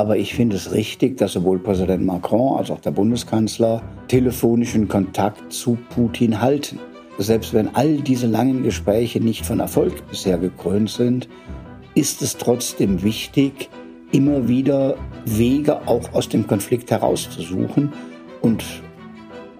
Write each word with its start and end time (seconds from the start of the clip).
Aber 0.00 0.16
ich 0.16 0.32
finde 0.34 0.56
es 0.56 0.72
richtig, 0.72 1.18
dass 1.18 1.34
sowohl 1.34 1.58
Präsident 1.58 2.06
Macron 2.06 2.56
als 2.56 2.70
auch 2.70 2.80
der 2.80 2.90
Bundeskanzler 2.90 3.82
telefonischen 4.08 4.88
Kontakt 4.88 5.52
zu 5.52 5.76
Putin 5.94 6.40
halten. 6.40 6.78
Selbst 7.18 7.52
wenn 7.52 7.74
all 7.74 7.98
diese 7.98 8.26
langen 8.26 8.62
Gespräche 8.62 9.20
nicht 9.20 9.44
von 9.44 9.60
Erfolg 9.60 10.08
bisher 10.08 10.38
gekrönt 10.38 10.88
sind, 10.88 11.28
ist 11.94 12.22
es 12.22 12.38
trotzdem 12.38 13.02
wichtig, 13.02 13.68
immer 14.10 14.48
wieder 14.48 14.96
Wege 15.26 15.86
auch 15.86 16.14
aus 16.14 16.30
dem 16.30 16.46
Konflikt 16.46 16.90
herauszusuchen 16.90 17.92
und 18.40 18.64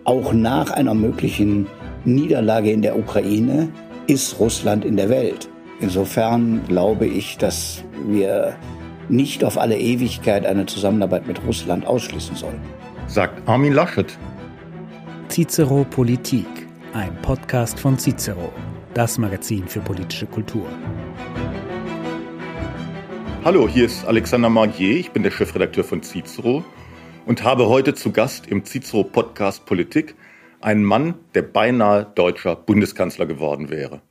auch 0.04 0.32
nach 0.32 0.70
einer 0.70 0.94
möglichen 0.94 1.66
Niederlage 2.06 2.72
in 2.72 2.80
der 2.80 2.98
Ukraine 2.98 3.68
ist 4.06 4.40
Russland 4.40 4.86
in 4.86 4.96
der 4.96 5.10
Welt. 5.10 5.50
Insofern 5.80 6.62
glaube 6.66 7.04
ich, 7.04 7.36
dass 7.36 7.84
wir 8.08 8.56
nicht 9.10 9.44
auf 9.44 9.58
alle 9.58 9.78
Ewigkeit 9.78 10.46
eine 10.46 10.66
Zusammenarbeit 10.66 11.26
mit 11.26 11.42
Russland 11.44 11.86
ausschließen 11.86 12.36
sollen. 12.36 12.60
Sagt 13.06 13.46
Armin 13.48 13.72
Laschet. 13.72 14.16
Cicero 15.28 15.84
Politik, 15.84 16.46
ein 16.92 17.14
Podcast 17.22 17.78
von 17.78 17.98
Cicero, 17.98 18.52
das 18.94 19.18
Magazin 19.18 19.66
für 19.66 19.80
politische 19.80 20.26
Kultur. 20.26 20.66
Hallo, 23.44 23.68
hier 23.68 23.86
ist 23.86 24.06
Alexander 24.06 24.50
Margier, 24.50 24.96
ich 24.96 25.10
bin 25.10 25.22
der 25.22 25.30
Chefredakteur 25.30 25.84
von 25.84 26.02
Cicero 26.02 26.64
und 27.26 27.42
habe 27.42 27.68
heute 27.68 27.94
zu 27.94 28.12
Gast 28.12 28.46
im 28.46 28.64
Cicero 28.64 29.02
Podcast 29.02 29.66
Politik 29.66 30.14
einen 30.60 30.84
Mann, 30.84 31.14
der 31.34 31.42
beinahe 31.42 32.06
deutscher 32.14 32.54
Bundeskanzler 32.54 33.26
geworden 33.26 33.70
wäre 33.70 34.02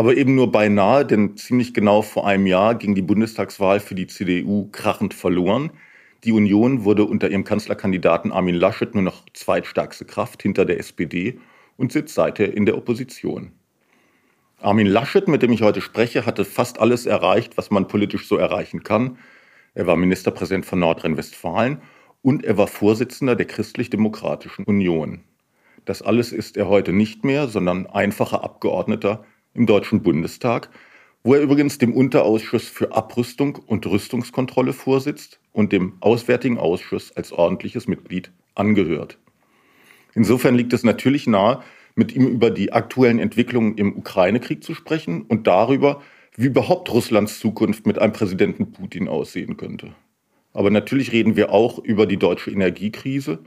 aber 0.00 0.16
eben 0.16 0.34
nur 0.34 0.50
beinahe, 0.50 1.04
denn 1.04 1.36
ziemlich 1.36 1.74
genau 1.74 2.00
vor 2.00 2.26
einem 2.26 2.46
Jahr 2.46 2.74
ging 2.74 2.94
die 2.94 3.02
Bundestagswahl 3.02 3.80
für 3.80 3.94
die 3.94 4.06
CDU 4.06 4.70
krachend 4.72 5.12
verloren. 5.12 5.72
Die 6.24 6.32
Union 6.32 6.84
wurde 6.84 7.04
unter 7.04 7.28
ihrem 7.28 7.44
Kanzlerkandidaten 7.44 8.32
Armin 8.32 8.54
Laschet 8.54 8.94
nur 8.94 9.02
noch 9.02 9.26
zweitstärkste 9.34 10.06
Kraft 10.06 10.40
hinter 10.40 10.64
der 10.64 10.78
SPD 10.78 11.38
und 11.76 11.92
sitzt 11.92 12.14
seither 12.14 12.56
in 12.56 12.64
der 12.64 12.78
Opposition. 12.78 13.52
Armin 14.62 14.86
Laschet, 14.86 15.28
mit 15.28 15.42
dem 15.42 15.52
ich 15.52 15.60
heute 15.60 15.82
spreche, 15.82 16.24
hatte 16.24 16.46
fast 16.46 16.80
alles 16.80 17.04
erreicht, 17.04 17.58
was 17.58 17.70
man 17.70 17.86
politisch 17.86 18.26
so 18.26 18.38
erreichen 18.38 18.82
kann. 18.82 19.18
Er 19.74 19.86
war 19.86 19.96
Ministerpräsident 19.96 20.64
von 20.64 20.78
Nordrhein-Westfalen 20.78 21.82
und 22.22 22.42
er 22.42 22.56
war 22.56 22.68
Vorsitzender 22.68 23.36
der 23.36 23.46
Christlich-Demokratischen 23.46 24.64
Union. 24.64 25.24
Das 25.84 26.00
alles 26.00 26.32
ist 26.32 26.56
er 26.56 26.68
heute 26.68 26.94
nicht 26.94 27.22
mehr, 27.22 27.48
sondern 27.48 27.86
einfacher 27.86 28.42
Abgeordneter 28.42 29.26
im 29.54 29.66
Deutschen 29.66 30.02
Bundestag, 30.02 30.70
wo 31.22 31.34
er 31.34 31.42
übrigens 31.42 31.78
dem 31.78 31.92
Unterausschuss 31.92 32.68
für 32.68 32.94
Abrüstung 32.94 33.56
und 33.66 33.86
Rüstungskontrolle 33.86 34.72
vorsitzt 34.72 35.40
und 35.52 35.72
dem 35.72 35.94
Auswärtigen 36.00 36.58
Ausschuss 36.58 37.14
als 37.14 37.32
ordentliches 37.32 37.86
Mitglied 37.86 38.30
angehört. 38.54 39.18
Insofern 40.14 40.54
liegt 40.54 40.72
es 40.72 40.82
natürlich 40.82 41.26
nahe, 41.26 41.62
mit 41.94 42.14
ihm 42.14 42.26
über 42.26 42.50
die 42.50 42.72
aktuellen 42.72 43.18
Entwicklungen 43.18 43.76
im 43.76 43.96
Ukraine-Krieg 43.96 44.64
zu 44.64 44.74
sprechen 44.74 45.22
und 45.22 45.46
darüber, 45.46 46.00
wie 46.36 46.46
überhaupt 46.46 46.90
Russlands 46.92 47.38
Zukunft 47.40 47.86
mit 47.86 47.98
einem 47.98 48.12
Präsidenten 48.12 48.72
Putin 48.72 49.08
aussehen 49.08 49.56
könnte. 49.56 49.92
Aber 50.52 50.70
natürlich 50.70 51.12
reden 51.12 51.36
wir 51.36 51.52
auch 51.52 51.78
über 51.78 52.06
die 52.06 52.16
deutsche 52.16 52.50
Energiekrise 52.50 53.40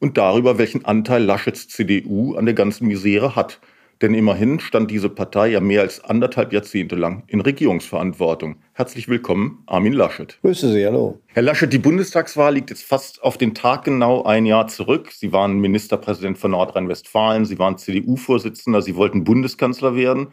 und 0.00 0.18
darüber, 0.18 0.58
welchen 0.58 0.84
Anteil 0.84 1.22
Laschets 1.22 1.68
CDU 1.68 2.34
an 2.34 2.46
der 2.46 2.54
ganzen 2.54 2.88
Misere 2.88 3.36
hat– 3.36 3.60
denn 4.02 4.14
immerhin 4.14 4.60
stand 4.60 4.90
diese 4.90 5.08
Partei 5.08 5.48
ja 5.48 5.60
mehr 5.60 5.82
als 5.82 6.02
anderthalb 6.02 6.52
Jahrzehnte 6.52 6.96
lang 6.96 7.24
in 7.26 7.40
Regierungsverantwortung. 7.40 8.56
Herzlich 8.72 9.08
willkommen, 9.08 9.62
Armin 9.66 9.92
Laschet. 9.92 10.38
Grüße 10.42 10.72
Sie, 10.72 10.84
hallo. 10.84 11.20
Herr 11.26 11.42
Laschet, 11.42 11.72
die 11.72 11.78
Bundestagswahl 11.78 12.54
liegt 12.54 12.70
jetzt 12.70 12.84
fast 12.84 13.22
auf 13.22 13.38
den 13.38 13.54
Tag 13.54 13.84
genau 13.84 14.24
ein 14.24 14.46
Jahr 14.46 14.66
zurück. 14.66 15.12
Sie 15.12 15.32
waren 15.32 15.58
Ministerpräsident 15.58 16.38
von 16.38 16.50
Nordrhein-Westfalen, 16.50 17.44
Sie 17.44 17.58
waren 17.58 17.78
CDU-Vorsitzender, 17.78 18.82
Sie 18.82 18.96
wollten 18.96 19.24
Bundeskanzler 19.24 19.94
werden 19.94 20.28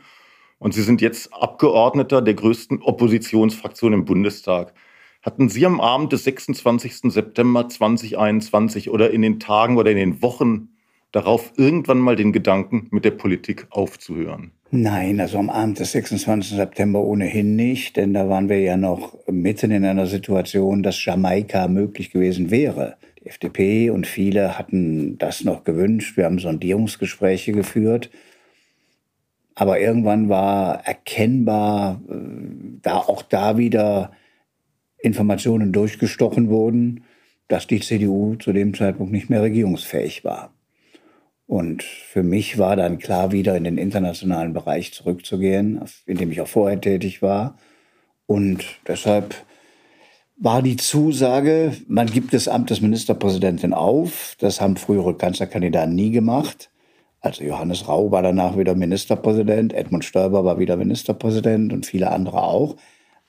und 0.60 0.74
Sie 0.74 0.84
sind 0.84 1.02
jetzt 1.02 1.34
Abgeordneter 1.34 2.22
der 2.22 2.34
größten 2.34 2.82
Oppositionsfraktion 2.82 3.94
im 3.94 4.06
Bundestag. 4.06 4.74
Hatten 5.22 5.50
Sie 5.50 5.66
am 5.66 5.80
Abend 5.80 6.14
des 6.14 6.24
26. 6.24 7.12
September 7.12 7.70
2021 7.70 8.90
oder 8.90 9.12
in 9.12 9.22
den 9.22 9.40
Tagen 9.40 9.78
oder 9.78 9.92
in 9.92 9.98
den 9.98 10.22
Wochen 10.24 10.70
darauf, 11.12 11.54
irgendwann 11.58 12.00
mal 12.00 12.16
den 12.16 12.32
Gedanken 12.32 12.88
mit 12.92 13.06
der 13.06 13.12
Politik 13.12 13.68
aufzuhören? 13.70 14.52
Nein, 14.72 15.20
also 15.20 15.38
am 15.38 15.50
Abend 15.50 15.80
des 15.80 15.92
26. 15.92 16.56
September 16.56 17.04
ohnehin 17.04 17.58
nicht, 17.58 17.98
denn 17.98 18.14
da 18.14 18.30
waren 18.30 18.48
wir 18.48 18.60
ja 18.62 18.78
noch 18.78 19.18
mitten 19.28 19.72
in 19.72 19.84
einer 19.84 20.08
Situation, 20.08 20.82
dass 20.82 21.04
Jamaika 21.04 21.68
möglich 21.68 22.12
gewesen 22.12 22.52
wäre. 22.52 22.96
Die 23.20 23.28
FDP 23.28 23.90
und 23.90 24.08
viele 24.08 24.58
hatten 24.58 25.18
das 25.18 25.44
noch 25.44 25.66
gewünscht. 25.66 26.16
Wir 26.16 26.24
haben 26.24 26.40
Sondierungsgespräche 26.40 27.52
geführt. 27.52 28.10
Aber 29.56 29.80
irgendwann 29.80 30.30
war 30.30 30.86
erkennbar, 30.86 32.02
äh, 32.10 32.16
da 32.82 32.96
auch 32.96 33.22
da 33.22 33.58
wieder 33.58 34.12
Informationen 35.00 35.74
durchgestochen 35.74 36.50
wurden, 36.50 37.04
dass 37.50 37.68
die 37.68 37.82
CDU 37.82 38.36
zu 38.36 38.54
dem 38.54 38.74
Zeitpunkt 38.74 39.12
nicht 39.12 39.30
mehr 39.30 39.42
regierungsfähig 39.42 40.24
war. 40.24 40.54
Und 41.52 41.84
für 41.84 42.24
mich 42.24 42.60
war 42.60 42.78
dann 42.78 42.98
klar, 42.98 43.34
wieder 43.34 43.58
in 43.58 43.66
den 43.66 43.78
internationalen 43.78 44.54
Bereich 44.54 44.94
zurückzugehen, 44.94 45.82
in 46.06 46.16
dem 46.16 46.32
ich 46.32 46.40
auch 46.40 46.48
vorher 46.48 46.80
tätig 46.80 47.22
war. 47.22 47.58
Und 48.26 48.64
deshalb 48.88 49.36
war 50.38 50.62
die 50.62 50.78
Zusage, 50.78 51.74
man 51.90 52.08
gibt 52.08 52.32
das 52.32 52.48
Amt 52.48 52.70
des 52.70 52.80
Ministerpräsidenten 52.80 53.74
auf. 53.74 54.38
Das 54.40 54.62
haben 54.62 54.78
frühere 54.78 55.18
Kanzlerkandidaten 55.18 55.94
nie 55.94 56.12
gemacht. 56.12 56.70
Also 57.20 57.44
Johannes 57.44 57.86
Rau 57.86 58.12
war 58.12 58.22
danach 58.22 58.58
wieder 58.58 58.74
Ministerpräsident, 58.74 59.74
Edmund 59.74 60.06
Stoiber 60.06 60.46
war 60.46 60.58
wieder 60.58 60.78
Ministerpräsident 60.78 61.74
und 61.74 61.86
viele 61.86 62.12
andere 62.12 62.44
auch. 62.44 62.78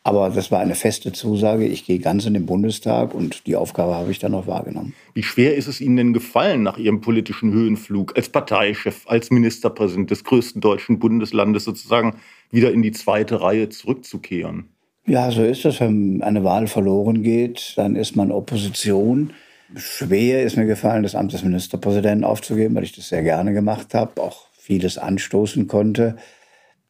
Aber 0.04 0.30
das 0.30 0.50
war 0.50 0.58
eine 0.58 0.74
feste 0.74 1.12
Zusage. 1.12 1.64
Ich 1.64 1.86
gehe 1.86 2.00
ganz 2.00 2.26
in 2.26 2.34
den 2.34 2.44
Bundestag 2.44 3.14
und 3.14 3.46
die 3.46 3.54
Aufgabe 3.54 3.94
habe 3.94 4.10
ich 4.10 4.18
dann 4.18 4.34
auch 4.34 4.48
wahrgenommen. 4.48 4.94
Wie 5.14 5.22
schwer 5.22 5.54
ist 5.54 5.68
es 5.68 5.80
Ihnen 5.80 5.96
denn 5.96 6.12
gefallen, 6.12 6.64
nach 6.64 6.76
Ihrem 6.76 7.00
politischen 7.00 7.52
Höhenflug 7.52 8.16
als 8.16 8.28
Parteichef, 8.28 9.04
als 9.06 9.30
Ministerpräsident 9.30 10.10
des 10.10 10.24
größten 10.24 10.60
deutschen 10.60 10.98
Bundeslandes 10.98 11.64
sozusagen 11.64 12.16
wieder 12.50 12.72
in 12.72 12.82
die 12.82 12.90
zweite 12.90 13.40
Reihe 13.40 13.68
zurückzukehren? 13.68 14.70
Ja, 15.06 15.30
so 15.30 15.44
ist 15.44 15.64
es. 15.64 15.80
Wenn 15.80 16.20
eine 16.22 16.42
Wahl 16.42 16.66
verloren 16.66 17.22
geht, 17.22 17.74
dann 17.76 17.94
ist 17.94 18.16
man 18.16 18.32
Opposition. 18.32 19.32
Schwer 19.76 20.42
ist 20.42 20.56
mir 20.56 20.66
gefallen, 20.66 21.04
das 21.04 21.14
Amt 21.14 21.32
des 21.32 21.44
Ministerpräsidenten 21.44 22.24
aufzugeben, 22.24 22.74
weil 22.74 22.84
ich 22.84 22.92
das 22.92 23.08
sehr 23.08 23.22
gerne 23.22 23.52
gemacht 23.52 23.94
habe, 23.94 24.20
auch 24.20 24.46
vieles 24.58 24.98
anstoßen 24.98 25.66
konnte. 25.66 26.16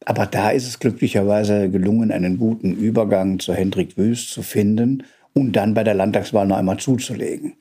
Aber 0.05 0.25
da 0.25 0.49
ist 0.49 0.67
es 0.67 0.79
glücklicherweise 0.79 1.69
gelungen, 1.69 2.11
einen 2.11 2.37
guten 2.37 2.73
Übergang 2.73 3.39
zu 3.39 3.53
Hendrik 3.53 3.97
Wüst 3.97 4.29
zu 4.29 4.41
finden 4.41 5.03
und 5.33 5.53
dann 5.53 5.73
bei 5.73 5.83
der 5.83 5.93
Landtagswahl 5.93 6.47
noch 6.47 6.57
einmal 6.57 6.77
zuzulegen. 6.77 7.53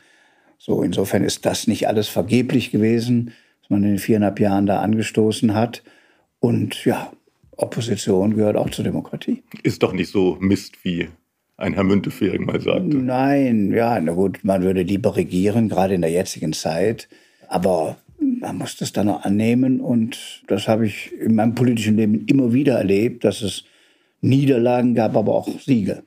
So, 0.58 0.82
insofern 0.82 1.24
ist 1.24 1.44
das 1.44 1.66
nicht 1.66 1.88
alles 1.88 2.08
vergeblich 2.08 2.70
gewesen, 2.70 3.32
was 3.60 3.70
man 3.70 3.82
in 3.82 3.90
den 3.90 3.98
viereinhalb 3.98 4.38
Jahren 4.38 4.66
da 4.66 4.80
angestoßen 4.80 5.54
hat. 5.54 5.82
Und 6.38 6.84
ja, 6.84 7.12
Opposition 7.56 8.36
gehört 8.36 8.56
auch 8.56 8.70
zur 8.70 8.84
Demokratie. 8.84 9.42
Ist 9.62 9.82
doch 9.82 9.92
nicht 9.92 10.10
so 10.10 10.36
Mist, 10.40 10.84
wie 10.84 11.08
ein 11.56 11.74
Herr 11.74 11.84
Müntefering 11.84 12.44
mal 12.44 12.60
sagte. 12.60 12.96
Nein, 12.96 13.72
ja, 13.72 14.00
na 14.00 14.12
gut, 14.12 14.40
man 14.42 14.62
würde 14.62 14.82
lieber 14.82 15.16
regieren, 15.16 15.68
gerade 15.68 15.94
in 15.94 16.00
der 16.00 16.10
jetzigen 16.10 16.52
Zeit. 16.52 17.08
Aber 17.48 17.96
man 18.22 18.58
muss 18.58 18.76
das 18.76 18.92
dann 18.92 19.08
auch 19.08 19.22
annehmen. 19.22 19.80
Und 19.80 20.42
das 20.46 20.68
habe 20.68 20.86
ich 20.86 21.12
in 21.12 21.34
meinem 21.34 21.54
politischen 21.54 21.96
Leben 21.96 22.26
immer 22.26 22.52
wieder 22.52 22.74
erlebt, 22.78 23.24
dass 23.24 23.42
es 23.42 23.64
Niederlagen 24.20 24.94
gab, 24.94 25.16
aber 25.16 25.34
auch 25.34 25.48
Siege. 25.60 26.02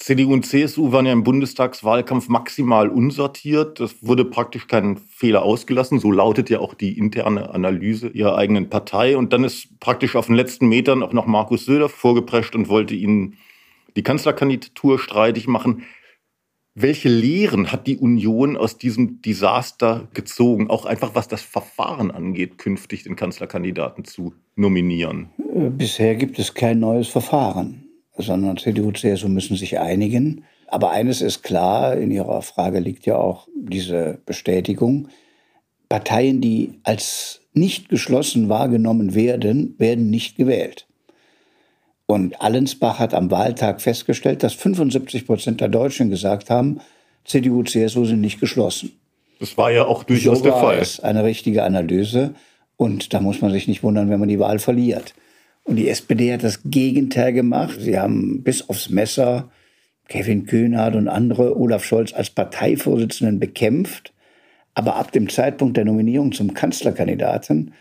CDU 0.00 0.32
und 0.32 0.46
CSU 0.46 0.92
waren 0.92 1.04
ja 1.04 1.12
im 1.12 1.24
Bundestagswahlkampf 1.24 2.28
maximal 2.28 2.88
unsortiert. 2.88 3.80
Das 3.80 3.94
wurde 4.00 4.24
praktisch 4.24 4.66
kein 4.66 4.96
Fehler 4.96 5.42
ausgelassen. 5.42 5.98
So 5.98 6.10
lautet 6.10 6.48
ja 6.48 6.58
auch 6.60 6.72
die 6.72 6.96
interne 6.96 7.50
Analyse 7.50 8.08
ihrer 8.08 8.36
eigenen 8.36 8.70
Partei. 8.70 9.18
Und 9.18 9.34
dann 9.34 9.44
ist 9.44 9.78
praktisch 9.78 10.16
auf 10.16 10.26
den 10.26 10.36
letzten 10.36 10.68
Metern 10.68 11.02
auch 11.02 11.12
noch 11.12 11.26
Markus 11.26 11.66
Söder 11.66 11.90
vorgeprescht 11.90 12.54
und 12.54 12.70
wollte 12.70 12.94
ihnen 12.94 13.36
die 13.94 14.02
Kanzlerkandidatur 14.02 14.98
streitig 14.98 15.46
machen. 15.46 15.82
Welche 16.74 17.08
Lehren 17.08 17.72
hat 17.72 17.86
die 17.88 17.96
Union 17.96 18.56
aus 18.56 18.78
diesem 18.78 19.20
Desaster 19.22 20.08
gezogen, 20.14 20.70
auch 20.70 20.84
einfach 20.84 21.14
was 21.14 21.26
das 21.26 21.42
Verfahren 21.42 22.10
angeht, 22.12 22.58
künftig 22.58 23.02
den 23.02 23.16
Kanzlerkandidaten 23.16 24.04
zu 24.04 24.34
nominieren? 24.54 25.30
Bisher 25.76 26.14
gibt 26.14 26.38
es 26.38 26.54
kein 26.54 26.78
neues 26.78 27.08
Verfahren, 27.08 27.88
sondern 28.16 28.56
CDU 28.56 28.88
und 28.88 28.98
CSU 28.98 29.28
müssen 29.28 29.56
sich 29.56 29.80
einigen. 29.80 30.44
Aber 30.68 30.92
eines 30.92 31.22
ist 31.22 31.42
klar, 31.42 31.96
in 31.96 32.12
Ihrer 32.12 32.40
Frage 32.42 32.78
liegt 32.78 33.04
ja 33.04 33.16
auch 33.16 33.48
diese 33.56 34.20
Bestätigung. 34.24 35.08
Parteien, 35.88 36.40
die 36.40 36.74
als 36.84 37.40
nicht 37.52 37.88
geschlossen 37.88 38.48
wahrgenommen 38.48 39.16
werden, 39.16 39.74
werden 39.78 40.08
nicht 40.08 40.36
gewählt. 40.36 40.86
Und 42.10 42.40
Allensbach 42.40 42.98
hat 42.98 43.14
am 43.14 43.30
Wahltag 43.30 43.80
festgestellt, 43.80 44.42
dass 44.42 44.52
75 44.54 45.26
Prozent 45.26 45.60
der 45.60 45.68
Deutschen 45.68 46.10
gesagt 46.10 46.50
haben, 46.50 46.80
CDU, 47.24 47.62
CSU 47.62 48.04
sind 48.04 48.20
nicht 48.20 48.40
geschlossen. 48.40 48.98
Das 49.38 49.56
war 49.56 49.70
ja 49.70 49.84
auch 49.84 50.02
durchaus 50.02 50.38
so 50.38 50.44
der 50.44 50.54
Fall. 50.54 50.78
Das 50.78 50.94
ist 50.94 51.04
eine 51.04 51.22
richtige 51.22 51.62
Analyse. 51.62 52.34
Und 52.76 53.14
da 53.14 53.20
muss 53.20 53.40
man 53.42 53.52
sich 53.52 53.68
nicht 53.68 53.84
wundern, 53.84 54.10
wenn 54.10 54.18
man 54.18 54.28
die 54.28 54.40
Wahl 54.40 54.58
verliert. 54.58 55.14
Und 55.62 55.76
die 55.76 55.88
SPD 55.88 56.32
hat 56.32 56.42
das 56.42 56.62
Gegenteil 56.64 57.32
gemacht. 57.32 57.76
Sie 57.78 57.96
haben 57.96 58.42
bis 58.42 58.68
aufs 58.68 58.90
Messer 58.90 59.48
Kevin 60.08 60.46
Kühnert 60.46 60.96
und 60.96 61.06
andere 61.06 61.56
Olaf 61.56 61.84
Scholz 61.84 62.12
als 62.12 62.30
Parteivorsitzenden 62.30 63.38
bekämpft. 63.38 64.12
Aber 64.74 64.96
ab 64.96 65.12
dem 65.12 65.28
Zeitpunkt 65.28 65.76
der 65.76 65.84
Nominierung 65.84 66.32
zum 66.32 66.54
Kanzlerkandidaten 66.54 67.72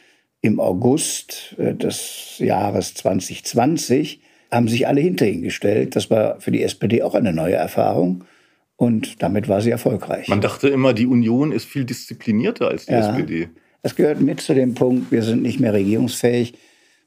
im 0.42 0.60
August 0.60 1.56
äh, 1.58 1.76
des 1.76 2.36
Jahres 2.40 2.94
2020 2.96 4.22
haben 4.52 4.68
sich 4.68 4.88
alle 4.88 5.02
hinter 5.02 5.28
ihn 5.28 5.42
gestellt. 5.42 5.96
Das 5.96 6.10
war 6.10 6.40
für 6.40 6.52
die 6.52 6.64
SPD 6.64 7.04
auch 7.04 7.16
eine 7.16 7.34
neue 7.34 7.56
Erfahrung. 7.56 8.24
Und 8.76 9.22
damit 9.22 9.50
war 9.50 9.62
sie 9.62 9.72
erfolgreich. 9.72 10.30
Man 10.30 10.42
dachte 10.42 10.70
immer, 10.70 10.94
die 10.94 11.06
Union 11.06 11.52
ist 11.52 11.66
viel 11.66 11.84
disziplinierter 11.84 12.70
als 12.70 12.86
die 12.86 12.94
ja, 12.94 13.00
SPD. 13.00 13.50
Es 13.82 13.96
gehört 13.96 14.22
mit 14.22 14.40
zu 14.40 14.54
dem 14.54 14.74
Punkt, 14.74 15.12
wir 15.12 15.24
sind 15.24 15.42
nicht 15.42 15.60
mehr 15.60 15.74
regierungsfähig. 15.74 16.54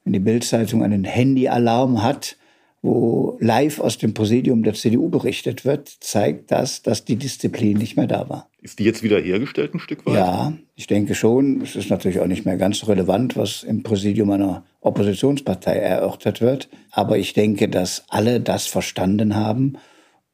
Wenn 0.05 0.13
die 0.13 0.19
Bildzeitung 0.19 0.83
einen 0.83 1.05
Handyalarm 1.05 2.03
hat, 2.03 2.37
wo 2.83 3.39
live 3.41 3.81
aus 3.81 3.97
dem 3.99 4.13
Präsidium 4.13 4.63
der 4.65 4.75
CDU 4.75 5.09
berichtet 5.09 5.65
wird, 5.65 5.89
zeigt 5.89 6.51
das, 6.51 6.83
dass 6.83 7.05
die 7.05 7.17
Disziplin 7.17 7.79
nicht 7.79 7.97
mehr 7.97 8.09
da 8.09 8.29
war. 8.29 8.51
Ist 8.63 8.79
die 8.79 8.85
jetzt 8.85 9.03
wieder 9.03 9.19
hergestellt 9.19 9.75
ein 9.75 9.81
Stück 9.81 10.07
weit? 10.07 10.15
Ja, 10.15 10.53
ich 10.77 10.87
denke 10.87 11.17
schon. 11.17 11.63
Es 11.63 11.75
ist 11.75 11.91
natürlich 11.91 12.21
auch 12.21 12.29
nicht 12.29 12.45
mehr 12.47 12.57
ganz 12.57 12.87
relevant, 12.87 13.37
was 13.37 13.65
im 13.65 13.83
Präsidium 13.83 14.31
einer 14.31 14.65
Oppositionspartei 14.81 15.75
erörtert 15.75 16.41
wird. 16.41 16.69
Aber 16.93 17.19
ich 17.19 17.33
denke, 17.33 17.69
dass 17.69 18.05
alle 18.09 18.41
das 18.41 18.69
verstanden 18.69 19.35
haben 19.35 19.79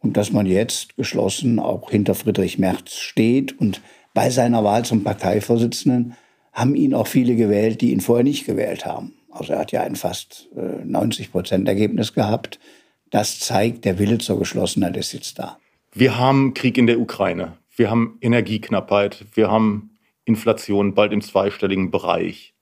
und 0.00 0.18
dass 0.18 0.30
man 0.30 0.44
jetzt 0.44 0.94
geschlossen 0.96 1.58
auch 1.58 1.90
hinter 1.90 2.14
Friedrich 2.14 2.58
Merz 2.58 2.96
steht. 2.96 3.58
Und 3.58 3.80
bei 4.12 4.28
seiner 4.28 4.62
Wahl 4.62 4.84
zum 4.84 5.04
Parteivorsitzenden 5.04 6.14
haben 6.52 6.74
ihn 6.74 6.92
auch 6.92 7.06
viele 7.06 7.34
gewählt, 7.34 7.80
die 7.80 7.92
ihn 7.92 8.02
vorher 8.02 8.24
nicht 8.24 8.44
gewählt 8.44 8.84
haben. 8.84 9.14
Also 9.30 9.54
er 9.54 9.60
hat 9.60 9.72
ja 9.72 9.82
ein 9.82 9.96
fast 9.96 10.50
90 10.54 11.26
äh, 11.26 11.30
Prozent 11.30 11.66
Ergebnis 11.66 12.12
gehabt. 12.12 12.58
Das 13.08 13.40
zeigt, 13.40 13.86
der 13.86 13.98
Wille 13.98 14.18
zur 14.18 14.38
Geschlossenheit 14.38 14.98
ist 14.98 15.14
jetzt 15.14 15.38
da. 15.38 15.58
Wir 15.94 16.18
haben 16.18 16.52
Krieg 16.52 16.76
in 16.76 16.86
der 16.86 17.00
Ukraine. 17.00 17.56
Wir 17.78 17.90
haben 17.90 18.18
Energieknappheit. 18.20 19.24
Wir 19.34 19.50
haben 19.50 19.90
Inflation 20.24 20.94
bald 20.94 21.12
im 21.12 21.20
zweistelligen 21.20 21.92
Bereich. 21.92 22.54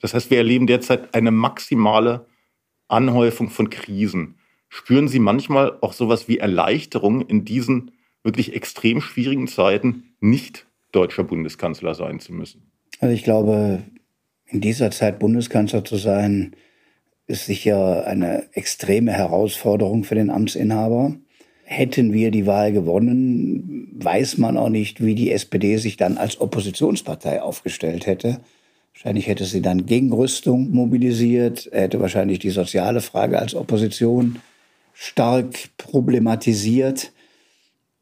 Das 0.00 0.12
heißt, 0.12 0.30
wir 0.30 0.38
erleben 0.38 0.66
derzeit 0.66 1.14
eine 1.14 1.30
maximale 1.30 2.26
Anhäufung 2.86 3.48
von 3.48 3.70
Krisen. 3.70 4.36
Spüren 4.68 5.08
Sie 5.08 5.20
manchmal 5.20 5.78
auch 5.80 5.94
sowas 5.94 6.28
wie 6.28 6.38
Erleichterung 6.38 7.22
in 7.22 7.46
diesen 7.46 7.92
wirklich 8.22 8.54
extrem 8.54 9.00
schwierigen 9.00 9.48
Zeiten, 9.48 10.14
nicht 10.20 10.66
deutscher 10.92 11.24
Bundeskanzler 11.24 11.94
sein 11.94 12.20
zu 12.20 12.34
müssen? 12.34 12.70
Also 13.00 13.14
ich 13.14 13.24
glaube, 13.24 13.82
in 14.46 14.60
dieser 14.60 14.90
Zeit 14.90 15.18
Bundeskanzler 15.18 15.82
zu 15.82 15.96
sein, 15.96 16.54
ist 17.26 17.46
sicher 17.46 18.06
eine 18.06 18.54
extreme 18.54 19.12
Herausforderung 19.12 20.04
für 20.04 20.14
den 20.14 20.30
Amtsinhaber. 20.30 21.16
Hätten 21.72 22.12
wir 22.12 22.32
die 22.32 22.46
Wahl 22.46 22.72
gewonnen, 22.72 23.92
weiß 23.94 24.38
man 24.38 24.56
auch 24.56 24.70
nicht, 24.70 25.04
wie 25.04 25.14
die 25.14 25.30
SPD 25.30 25.76
sich 25.76 25.96
dann 25.96 26.18
als 26.18 26.40
Oppositionspartei 26.40 27.40
aufgestellt 27.40 28.06
hätte. 28.06 28.40
Wahrscheinlich 28.92 29.28
hätte 29.28 29.44
sie 29.44 29.62
dann 29.62 29.86
Gegenrüstung 29.86 30.72
mobilisiert, 30.72 31.68
hätte 31.70 32.00
wahrscheinlich 32.00 32.40
die 32.40 32.50
soziale 32.50 33.00
Frage 33.00 33.38
als 33.38 33.54
Opposition 33.54 34.40
stark 34.94 35.70
problematisiert. 35.76 37.12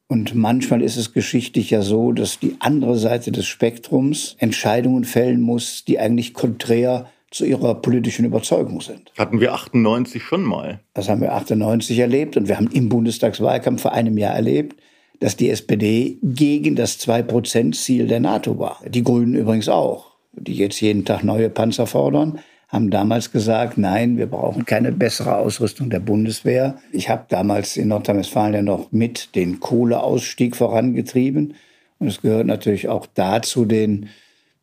Und 0.07 0.35
manchmal 0.35 0.81
ist 0.81 0.97
es 0.97 1.13
geschichtlich 1.13 1.69
ja 1.69 1.83
so, 1.83 2.13
dass 2.13 2.39
die 2.39 2.57
andere 2.61 2.97
Seite 2.97 3.33
des 3.33 3.47
Spektrums 3.47 4.35
Entscheidungen 4.39 5.05
fällen 5.05 5.43
muss, 5.43 5.85
die 5.85 5.99
eigentlich 5.99 6.33
konträr 6.33 7.11
zu 7.31 7.45
ihrer 7.45 7.75
politischen 7.75 8.25
Überzeugung 8.25 8.81
sind. 8.81 9.13
Hatten 9.19 9.41
wir 9.41 9.53
98 9.53 10.23
schon 10.23 10.45
mal. 10.45 10.81
Das 10.95 11.09
haben 11.09 11.21
wir 11.21 11.35
98 11.35 11.99
erlebt 11.99 12.37
und 12.37 12.49
wir 12.49 12.57
haben 12.57 12.71
im 12.73 12.89
Bundestagswahlkampf 12.89 13.83
vor 13.83 13.93
einem 13.93 14.17
Jahr 14.17 14.35
erlebt, 14.35 14.81
dass 15.21 15.37
die 15.37 15.51
SPD 15.51 16.19
gegen 16.23 16.77
das 16.77 16.99
2-Prozent-Ziel 17.01 18.07
der 18.07 18.21
NATO 18.21 18.59
war. 18.59 18.81
Die 18.87 19.03
Grünen 19.03 19.35
übrigens 19.35 19.69
auch, 19.69 20.13
die 20.33 20.55
jetzt 20.55 20.81
jeden 20.81 21.05
Tag 21.05 21.25
neue 21.25 21.51
Panzer 21.51 21.87
fordern 21.87 22.39
haben 22.69 22.91
damals 22.91 23.33
gesagt, 23.33 23.79
nein, 23.79 24.19
wir 24.19 24.27
brauchen 24.27 24.67
keine 24.67 24.93
bessere 24.93 25.37
Ausrüstung 25.37 25.89
der 25.89 26.01
Bundeswehr. 26.01 26.79
Ich 26.93 27.09
habe 27.09 27.25
damals 27.29 27.79
in 27.79 27.89
Nordrhein-Westfalen 27.89 28.55
ja 28.55 28.63
noch 28.63 28.93
mit 28.93 29.35
den 29.35 29.59
Kohleausstieg 29.59 30.55
vorangetrieben. 30.55 31.55
Und 31.99 32.09
es 32.09 32.21
gehört 32.21 32.47
natürlich 32.47 32.89
auch 32.89 33.07
dazu 33.15 33.65
den 33.65 34.11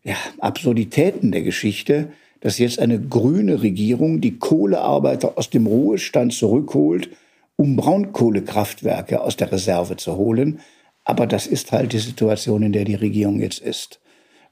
ja, 0.04 0.16
Absurditäten 0.40 1.32
der 1.32 1.42
Geschichte, 1.42 2.10
dass 2.46 2.60
jetzt 2.60 2.78
eine 2.78 3.00
grüne 3.00 3.64
Regierung 3.64 4.22
die 4.22 4.38
Kohlearbeiter 4.38 5.36
aus 5.36 5.50
dem 5.50 5.66
Ruhestand 5.66 6.32
zurückholt, 6.32 7.10
um 7.56 7.76
Braunkohlekraftwerke 7.76 9.20
aus 9.20 9.36
der 9.36 9.52
Reserve 9.52 9.98
zu 9.98 10.16
holen. 10.16 10.60
Aber 11.06 11.26
das 11.26 11.48
ist 11.48 11.72
halt 11.72 11.92
die 11.94 11.98
Situation, 11.98 12.62
in 12.62 12.72
der 12.72 12.86
die 12.86 12.94
Regierung 12.94 13.40
jetzt 13.40 13.58
ist. 13.58 14.00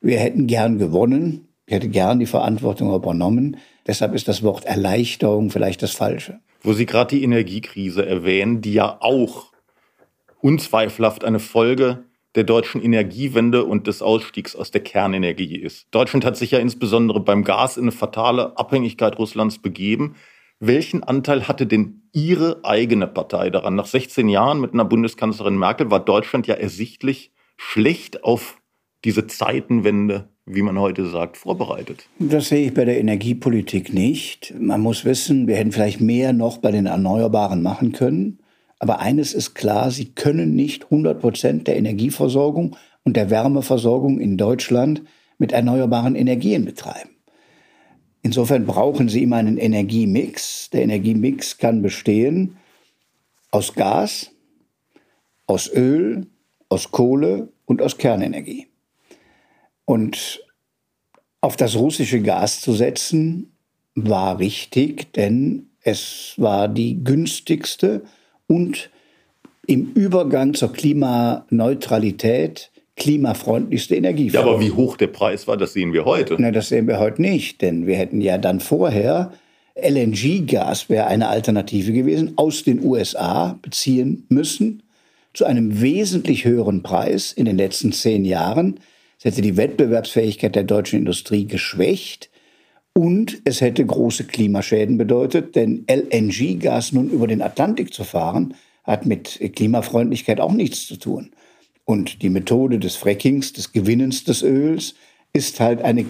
Wir 0.01 0.17
hätten 0.17 0.47
gern 0.47 0.79
gewonnen, 0.79 1.47
ich 1.67 1.75
hätte 1.75 1.87
gern 1.87 2.19
die 2.19 2.25
Verantwortung 2.25 2.95
übernommen. 2.95 3.57
Deshalb 3.85 4.15
ist 4.15 4.27
das 4.27 4.41
Wort 4.41 4.65
Erleichterung 4.65 5.51
vielleicht 5.51 5.83
das 5.83 5.91
Falsche. 5.91 6.39
Wo 6.63 6.73
Sie 6.73 6.87
gerade 6.87 7.15
die 7.15 7.23
Energiekrise 7.23 8.03
erwähnen, 8.03 8.61
die 8.61 8.73
ja 8.73 8.97
auch 9.01 9.53
unzweifelhaft 10.41 11.23
eine 11.23 11.37
Folge 11.37 12.05
der 12.35 12.43
deutschen 12.43 12.81
Energiewende 12.81 13.63
und 13.63 13.87
des 13.87 14.01
Ausstiegs 14.01 14.55
aus 14.55 14.71
der 14.71 14.81
Kernenergie 14.81 15.57
ist. 15.57 15.87
Deutschland 15.91 16.25
hat 16.25 16.37
sich 16.37 16.51
ja 16.51 16.59
insbesondere 16.59 17.19
beim 17.19 17.43
Gas 17.43 17.77
in 17.77 17.83
eine 17.83 17.91
fatale 17.91 18.57
Abhängigkeit 18.57 19.17
Russlands 19.19 19.59
begeben. 19.59 20.15
Welchen 20.59 21.03
Anteil 21.03 21.47
hatte 21.47 21.67
denn 21.67 22.01
Ihre 22.11 22.63
eigene 22.63 23.07
Partei 23.07 23.49
daran? 23.49 23.75
Nach 23.75 23.85
16 23.85 24.29
Jahren 24.29 24.61
mit 24.61 24.73
einer 24.73 24.85
Bundeskanzlerin 24.85 25.57
Merkel 25.57 25.91
war 25.91 25.99
Deutschland 25.99 26.47
ja 26.47 26.55
ersichtlich 26.55 27.31
schlecht 27.57 28.23
auf 28.23 28.57
diese 29.03 29.27
Zeitenwende 29.27 30.29
wie 30.45 30.61
man 30.61 30.79
heute 30.79 31.05
sagt, 31.07 31.37
vorbereitet? 31.37 32.07
Das 32.19 32.49
sehe 32.49 32.67
ich 32.67 32.73
bei 32.73 32.85
der 32.85 32.99
Energiepolitik 32.99 33.93
nicht. 33.93 34.53
Man 34.59 34.81
muss 34.81 35.05
wissen, 35.05 35.47
wir 35.47 35.55
hätten 35.55 35.71
vielleicht 35.71 36.01
mehr 36.01 36.33
noch 36.33 36.57
bei 36.57 36.71
den 36.71 36.85
Erneuerbaren 36.85 37.61
machen 37.61 37.93
können. 37.93 38.39
Aber 38.83 38.99
eines 38.99 39.33
ist 39.33 39.53
klar, 39.53 39.91
sie 39.91 40.09
können 40.13 40.57
nicht 40.57 40.83
100 40.83 41.21
Prozent 41.21 41.67
der 41.69 41.77
Energieversorgung 41.77 42.75
und 43.05 43.15
der 43.15 43.29
Wärmeversorgung 43.29 44.19
in 44.19 44.35
Deutschland 44.35 45.03
mit 45.37 45.53
erneuerbaren 45.53 46.15
Energien 46.15 46.65
betreiben. 46.65 47.11
Insofern 48.23 48.65
brauchen 48.65 49.07
sie 49.07 49.23
immer 49.23 49.37
einen 49.37 49.57
Energiemix. 49.57 50.69
Der 50.71 50.81
Energiemix 50.81 51.57
kann 51.57 51.81
bestehen 51.81 52.57
aus 53.51 53.73
Gas, 53.73 54.31
aus 55.47 55.71
Öl, 55.73 56.27
aus 56.67 56.91
Kohle 56.91 57.53
und 57.63 57.81
aus 57.81 57.97
Kernenergie. 57.97 58.67
Und 59.85 60.43
auf 61.39 61.55
das 61.55 61.77
russische 61.77 62.21
Gas 62.21 62.59
zu 62.59 62.73
setzen, 62.73 63.55
war 63.95 64.39
richtig, 64.39 65.13
denn 65.13 65.69
es 65.79 66.33
war 66.35 66.67
die 66.67 67.01
günstigste 67.01 68.03
und 68.53 68.89
im 69.65 69.91
Übergang 69.93 70.53
zur 70.53 70.71
Klimaneutralität 70.73 72.69
klimafreundlichste 72.95 73.95
Energieform. 73.95 74.45
Ja, 74.45 74.51
aber 74.51 74.61
wie 74.61 74.69
hoch 74.71 74.97
der 74.97 75.07
Preis 75.07 75.47
war, 75.47 75.57
das 75.57 75.73
sehen 75.73 75.93
wir 75.93 76.05
heute. 76.05 76.35
Na, 76.37 76.51
das 76.51 76.69
sehen 76.69 76.87
wir 76.87 76.99
heute 76.99 77.21
nicht, 77.21 77.63
denn 77.63 77.87
wir 77.87 77.95
hätten 77.95 78.21
ja 78.21 78.37
dann 78.37 78.59
vorher 78.59 79.31
LNG-Gas 79.75 80.89
wäre 80.89 81.07
eine 81.07 81.29
Alternative 81.29 81.91
gewesen, 81.93 82.33
aus 82.35 82.63
den 82.63 82.85
USA 82.85 83.57
beziehen 83.63 84.27
müssen, 84.29 84.83
zu 85.33 85.45
einem 85.45 85.81
wesentlich 85.81 86.45
höheren 86.45 86.83
Preis 86.83 87.31
in 87.31 87.45
den 87.45 87.57
letzten 87.57 87.91
zehn 87.91 88.23
Jahren. 88.23 88.79
Es 89.17 89.25
hätte 89.25 89.41
die 89.41 89.57
Wettbewerbsfähigkeit 89.57 90.55
der 90.55 90.63
deutschen 90.63 90.99
Industrie 90.99 91.47
geschwächt 91.47 92.29
und 92.93 93.41
es 93.45 93.61
hätte 93.61 93.85
große 93.85 94.25
Klimaschäden 94.25 94.97
bedeutet, 94.97 95.55
denn 95.55 95.85
LNG-Gas 95.89 96.91
nun 96.91 97.09
über 97.09 97.27
den 97.27 97.41
Atlantik 97.41 97.93
zu 97.93 98.03
fahren, 98.03 98.53
hat 98.83 99.05
mit 99.05 99.39
Klimafreundlichkeit 99.55 100.39
auch 100.39 100.51
nichts 100.51 100.85
zu 100.87 100.97
tun. 100.97 101.31
Und 101.85 102.21
die 102.21 102.29
Methode 102.29 102.79
des 102.79 102.95
Frackings, 102.95 103.53
des 103.53 103.71
Gewinnens 103.71 104.23
des 104.23 104.43
Öls, 104.43 104.95
ist 105.33 105.59
halt 105.59 105.81
eine 105.81 106.05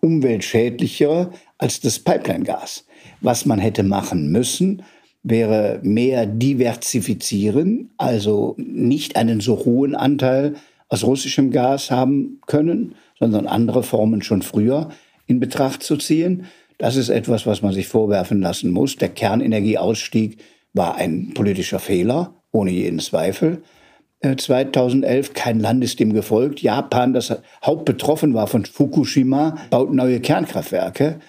umweltschädlichere 0.00 1.30
als 1.58 1.80
das 1.80 1.98
Pipeline-Gas. 1.98 2.84
Was 3.20 3.46
man 3.46 3.58
hätte 3.58 3.82
machen 3.82 4.32
müssen, 4.32 4.82
wäre 5.22 5.80
mehr 5.82 6.26
diversifizieren, 6.26 7.90
also 7.96 8.54
nicht 8.58 9.16
einen 9.16 9.40
so 9.40 9.64
hohen 9.64 9.94
Anteil 9.94 10.54
aus 10.88 11.04
russischem 11.04 11.50
Gas 11.50 11.90
haben 11.90 12.40
können, 12.46 12.94
sondern 13.18 13.46
andere 13.46 13.82
Formen 13.82 14.22
schon 14.22 14.42
früher 14.42 14.90
in 15.26 15.40
Betracht 15.40 15.82
zu 15.82 15.96
ziehen. 15.96 16.46
Das 16.78 16.96
ist 16.96 17.08
etwas, 17.08 17.46
was 17.46 17.62
man 17.62 17.72
sich 17.72 17.88
vorwerfen 17.88 18.40
lassen 18.40 18.70
muss. 18.70 18.96
Der 18.96 19.08
Kernenergieausstieg 19.08 20.38
war 20.72 20.96
ein 20.96 21.32
politischer 21.34 21.78
Fehler, 21.78 22.34
ohne 22.50 22.70
jeden 22.70 22.98
Zweifel. 22.98 23.62
2011, 24.36 25.28
äh, 25.28 25.32
kein 25.34 25.60
Land 25.60 25.84
ist 25.84 26.00
dem 26.00 26.12
gefolgt. 26.12 26.62
Japan, 26.62 27.12
das 27.12 27.36
hauptbetroffen 27.64 28.34
war 28.34 28.46
von 28.46 28.64
Fukushima, 28.64 29.56
baut 29.70 29.92
neue 29.92 30.20
Kernkraftwerke. 30.20 31.20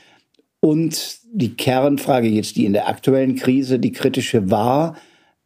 Und 0.61 1.19
die 1.31 1.55
Kernfrage 1.55 2.27
jetzt, 2.27 2.55
die 2.55 2.65
in 2.65 2.73
der 2.73 2.87
aktuellen 2.87 3.35
Krise 3.35 3.79
die 3.79 3.91
kritische 3.91 4.49
war, 4.49 4.95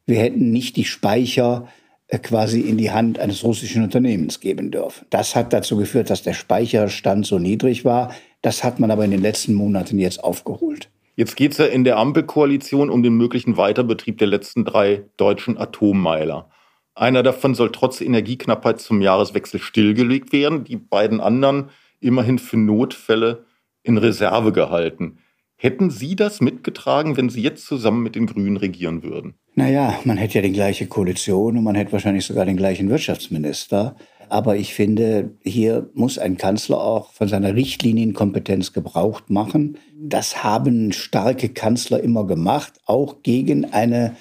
wir 0.05 0.19
hätten 0.19 0.51
nicht 0.51 0.75
die 0.75 0.85
Speicher 0.85 1.67
äh, 2.07 2.19
quasi 2.19 2.61
in 2.61 2.77
die 2.77 2.91
Hand 2.91 3.19
eines 3.19 3.43
russischen 3.43 3.83
Unternehmens 3.83 4.39
geben 4.39 4.71
dürfen. 4.71 5.05
Das 5.09 5.35
hat 5.35 5.51
dazu 5.51 5.77
geführt, 5.77 6.09
dass 6.09 6.23
der 6.23 6.33
Speicherstand 6.33 7.25
so 7.25 7.39
niedrig 7.39 7.85
war. 7.85 8.13
Das 8.41 8.63
hat 8.63 8.79
man 8.79 8.91
aber 8.91 9.05
in 9.05 9.11
den 9.11 9.21
letzten 9.21 9.53
Monaten 9.53 9.99
jetzt 9.99 10.23
aufgeholt. 10.23 10.89
Jetzt 11.15 11.35
geht 11.35 11.51
es 11.51 11.57
ja 11.57 11.65
in 11.65 11.83
der 11.83 11.97
Ampelkoalition 11.97 12.89
um 12.89 13.03
den 13.03 13.13
möglichen 13.13 13.57
Weiterbetrieb 13.57 14.17
der 14.19 14.27
letzten 14.27 14.63
drei 14.63 15.03
deutschen 15.17 15.57
Atommeiler. 15.57 16.49
Einer 16.95 17.23
davon 17.23 17.55
soll 17.55 17.71
trotz 17.71 18.01
Energieknappheit 18.01 18.79
zum 18.79 19.01
Jahreswechsel 19.01 19.59
stillgelegt 19.59 20.31
werden, 20.31 20.63
die 20.63 20.77
beiden 20.77 21.19
anderen 21.19 21.69
immerhin 21.99 22.39
für 22.39 22.57
Notfälle 22.57 23.45
in 23.83 23.97
Reserve 23.97 24.53
gehalten. 24.53 25.19
Hätten 25.55 25.89
Sie 25.89 26.15
das 26.15 26.39
mitgetragen, 26.39 27.17
wenn 27.17 27.27
Sie 27.27 27.41
jetzt 27.41 27.65
zusammen 27.65 28.01
mit 28.01 28.15
den 28.15 28.27
Grünen 28.27 28.55
regieren 28.55 29.03
würden? 29.03 29.33
Naja, 29.55 29.99
man 30.05 30.15
hätte 30.15 30.35
ja 30.35 30.41
die 30.41 30.53
gleiche 30.53 30.87
Koalition 30.87 31.57
und 31.57 31.65
man 31.65 31.75
hätte 31.75 31.91
wahrscheinlich 31.91 32.25
sogar 32.25 32.45
den 32.45 32.55
gleichen 32.55 32.89
Wirtschaftsminister. 32.89 33.97
Aber 34.29 34.55
ich 34.55 34.73
finde, 34.73 35.31
hier 35.43 35.89
muss 35.93 36.19
ein 36.19 36.37
Kanzler 36.37 36.81
auch 36.81 37.11
von 37.13 37.27
seiner 37.27 37.55
Richtlinienkompetenz 37.55 38.73
Gebrauch 38.73 39.21
machen. 39.27 39.77
Das 39.99 40.43
haben 40.43 40.91
starke 40.91 41.49
Kanzler 41.49 42.01
immer 42.01 42.25
gemacht, 42.25 42.73
auch 42.85 43.23
gegen 43.23 43.65
eine 43.65 44.15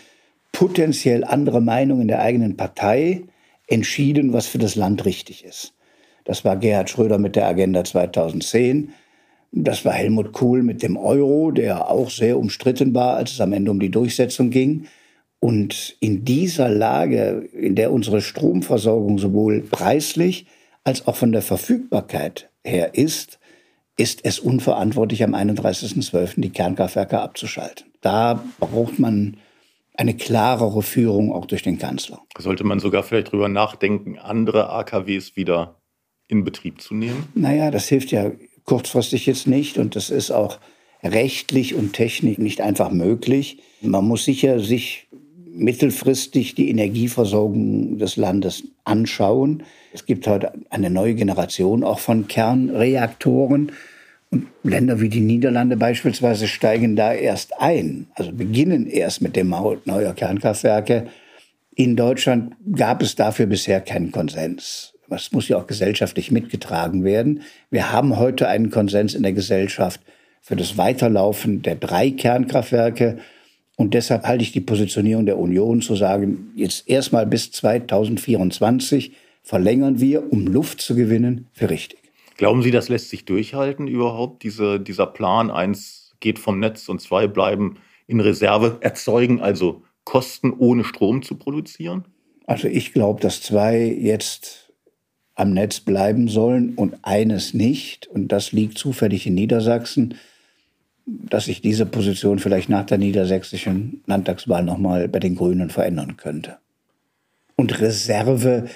potenziell 0.52 1.24
andere 1.24 1.60
Meinung 1.60 2.00
in 2.00 2.08
der 2.08 2.20
eigenen 2.20 2.56
Partei 2.56 3.24
entschieden, 3.66 4.32
was 4.32 4.46
für 4.46 4.58
das 4.58 4.76
Land 4.76 5.04
richtig 5.04 5.44
ist. 5.44 5.74
Das 6.24 6.44
war 6.44 6.56
Gerhard 6.56 6.90
Schröder 6.90 7.18
mit 7.18 7.36
der 7.36 7.46
Agenda 7.46 7.84
2010. 7.84 8.90
Das 9.52 9.84
war 9.84 9.92
Helmut 9.92 10.32
Kohl 10.32 10.62
mit 10.62 10.82
dem 10.82 10.96
Euro, 10.96 11.50
der 11.50 11.90
auch 11.90 12.10
sehr 12.10 12.38
umstritten 12.38 12.94
war, 12.94 13.16
als 13.16 13.32
es 13.32 13.40
am 13.40 13.52
Ende 13.52 13.70
um 13.70 13.80
die 13.80 13.90
Durchsetzung 13.90 14.50
ging. 14.50 14.86
Und 15.40 15.96
in 16.00 16.24
dieser 16.24 16.68
Lage, 16.68 17.48
in 17.52 17.76
der 17.76 17.92
unsere 17.92 18.20
Stromversorgung 18.20 19.18
sowohl 19.18 19.60
preislich 19.62 20.46
als 20.84 21.06
auch 21.06 21.16
von 21.16 21.32
der 21.32 21.42
Verfügbarkeit 21.42 22.50
her 22.64 22.94
ist, 22.94 23.38
ist 23.96 24.24
es 24.24 24.38
unverantwortlich, 24.38 25.22
am 25.24 25.34
31.12. 25.34 26.40
die 26.40 26.50
Kernkraftwerke 26.50 27.20
abzuschalten. 27.20 27.86
Da 28.00 28.42
braucht 28.60 28.98
man 28.98 29.36
eine 29.94 30.14
klarere 30.14 30.82
Führung 30.82 31.32
auch 31.32 31.46
durch 31.46 31.62
den 31.62 31.78
Kanzler. 31.78 32.20
Sollte 32.38 32.62
man 32.62 32.78
sogar 32.78 33.02
vielleicht 33.02 33.28
darüber 33.28 33.48
nachdenken, 33.48 34.18
andere 34.18 34.70
AKWs 34.70 35.36
wieder 35.36 35.80
in 36.28 36.44
Betrieb 36.44 36.80
zu 36.80 36.94
nehmen? 36.94 37.26
Naja, 37.34 37.72
das 37.72 37.88
hilft 37.88 38.12
ja 38.12 38.30
kurzfristig 38.64 39.26
jetzt 39.26 39.48
nicht 39.48 39.76
und 39.78 39.96
das 39.96 40.10
ist 40.10 40.30
auch 40.30 40.60
rechtlich 41.02 41.74
und 41.74 41.92
technisch 41.92 42.38
nicht 42.38 42.60
einfach 42.60 42.90
möglich. 42.90 43.58
Man 43.80 44.06
muss 44.06 44.24
sicher 44.24 44.60
sich 44.60 45.07
mittelfristig 45.58 46.54
die 46.54 46.70
Energieversorgung 46.70 47.98
des 47.98 48.16
Landes 48.16 48.64
anschauen. 48.84 49.64
Es 49.92 50.06
gibt 50.06 50.26
heute 50.26 50.52
eine 50.70 50.88
neue 50.88 51.14
Generation 51.14 51.84
auch 51.84 51.98
von 51.98 52.28
Kernreaktoren. 52.28 53.72
Und 54.30 54.46
Länder 54.62 55.00
wie 55.00 55.08
die 55.08 55.20
Niederlande 55.20 55.76
beispielsweise 55.76 56.48
steigen 56.48 56.96
da 56.96 57.12
erst 57.12 57.60
ein, 57.60 58.08
also 58.14 58.32
beginnen 58.32 58.86
erst 58.86 59.22
mit 59.22 59.36
dem 59.36 59.50
Bau 59.50 59.76
neuer 59.84 60.12
Kernkraftwerke. 60.12 61.06
In 61.74 61.96
Deutschland 61.96 62.54
gab 62.76 63.02
es 63.02 63.14
dafür 63.14 63.46
bisher 63.46 63.80
keinen 63.80 64.12
Konsens. 64.12 64.94
Das 65.08 65.32
muss 65.32 65.48
ja 65.48 65.56
auch 65.56 65.66
gesellschaftlich 65.66 66.30
mitgetragen 66.30 67.04
werden. 67.04 67.42
Wir 67.70 67.90
haben 67.92 68.18
heute 68.18 68.48
einen 68.48 68.70
Konsens 68.70 69.14
in 69.14 69.22
der 69.22 69.32
Gesellschaft 69.32 70.00
für 70.42 70.56
das 70.56 70.76
Weiterlaufen 70.76 71.62
der 71.62 71.76
drei 71.76 72.10
Kernkraftwerke. 72.10 73.18
Und 73.78 73.94
deshalb 73.94 74.24
halte 74.24 74.42
ich 74.42 74.50
die 74.50 74.60
Positionierung 74.60 75.24
der 75.24 75.38
Union 75.38 75.80
zu 75.80 75.94
sagen, 75.94 76.50
jetzt 76.56 76.88
erstmal 76.90 77.26
bis 77.26 77.52
2024 77.52 79.12
verlängern 79.44 80.00
wir, 80.00 80.32
um 80.32 80.48
Luft 80.48 80.80
zu 80.80 80.96
gewinnen, 80.96 81.46
für 81.52 81.70
richtig. 81.70 82.00
Glauben 82.36 82.62
Sie, 82.62 82.72
das 82.72 82.88
lässt 82.88 83.08
sich 83.08 83.24
durchhalten 83.24 83.86
überhaupt, 83.86 84.42
diese, 84.42 84.80
dieser 84.80 85.06
Plan? 85.06 85.52
Eins 85.52 86.16
geht 86.18 86.40
vom 86.40 86.58
Netz 86.58 86.88
und 86.88 87.00
zwei 87.00 87.28
bleiben 87.28 87.76
in 88.08 88.18
Reserve, 88.18 88.78
erzeugen 88.80 89.40
also 89.40 89.84
Kosten, 90.02 90.52
ohne 90.58 90.82
Strom 90.82 91.22
zu 91.22 91.36
produzieren? 91.36 92.04
Also 92.46 92.66
ich 92.66 92.92
glaube, 92.92 93.20
dass 93.20 93.42
zwei 93.42 93.84
jetzt 93.84 94.72
am 95.36 95.52
Netz 95.52 95.78
bleiben 95.78 96.26
sollen 96.26 96.74
und 96.74 96.96
eines 97.02 97.54
nicht. 97.54 98.08
Und 98.08 98.32
das 98.32 98.50
liegt 98.50 98.76
zufällig 98.76 99.24
in 99.28 99.34
Niedersachsen 99.34 100.16
dass 101.08 101.46
sich 101.46 101.62
diese 101.62 101.86
Position 101.86 102.38
vielleicht 102.38 102.68
nach 102.68 102.84
der 102.84 102.98
niedersächsischen 102.98 104.02
Landtagswahl 104.06 104.62
nochmal 104.62 105.08
bei 105.08 105.18
den 105.18 105.36
Grünen 105.36 105.70
verändern 105.70 106.16
könnte. 106.16 106.58
Und 107.56 107.80
Reserve 107.80 108.68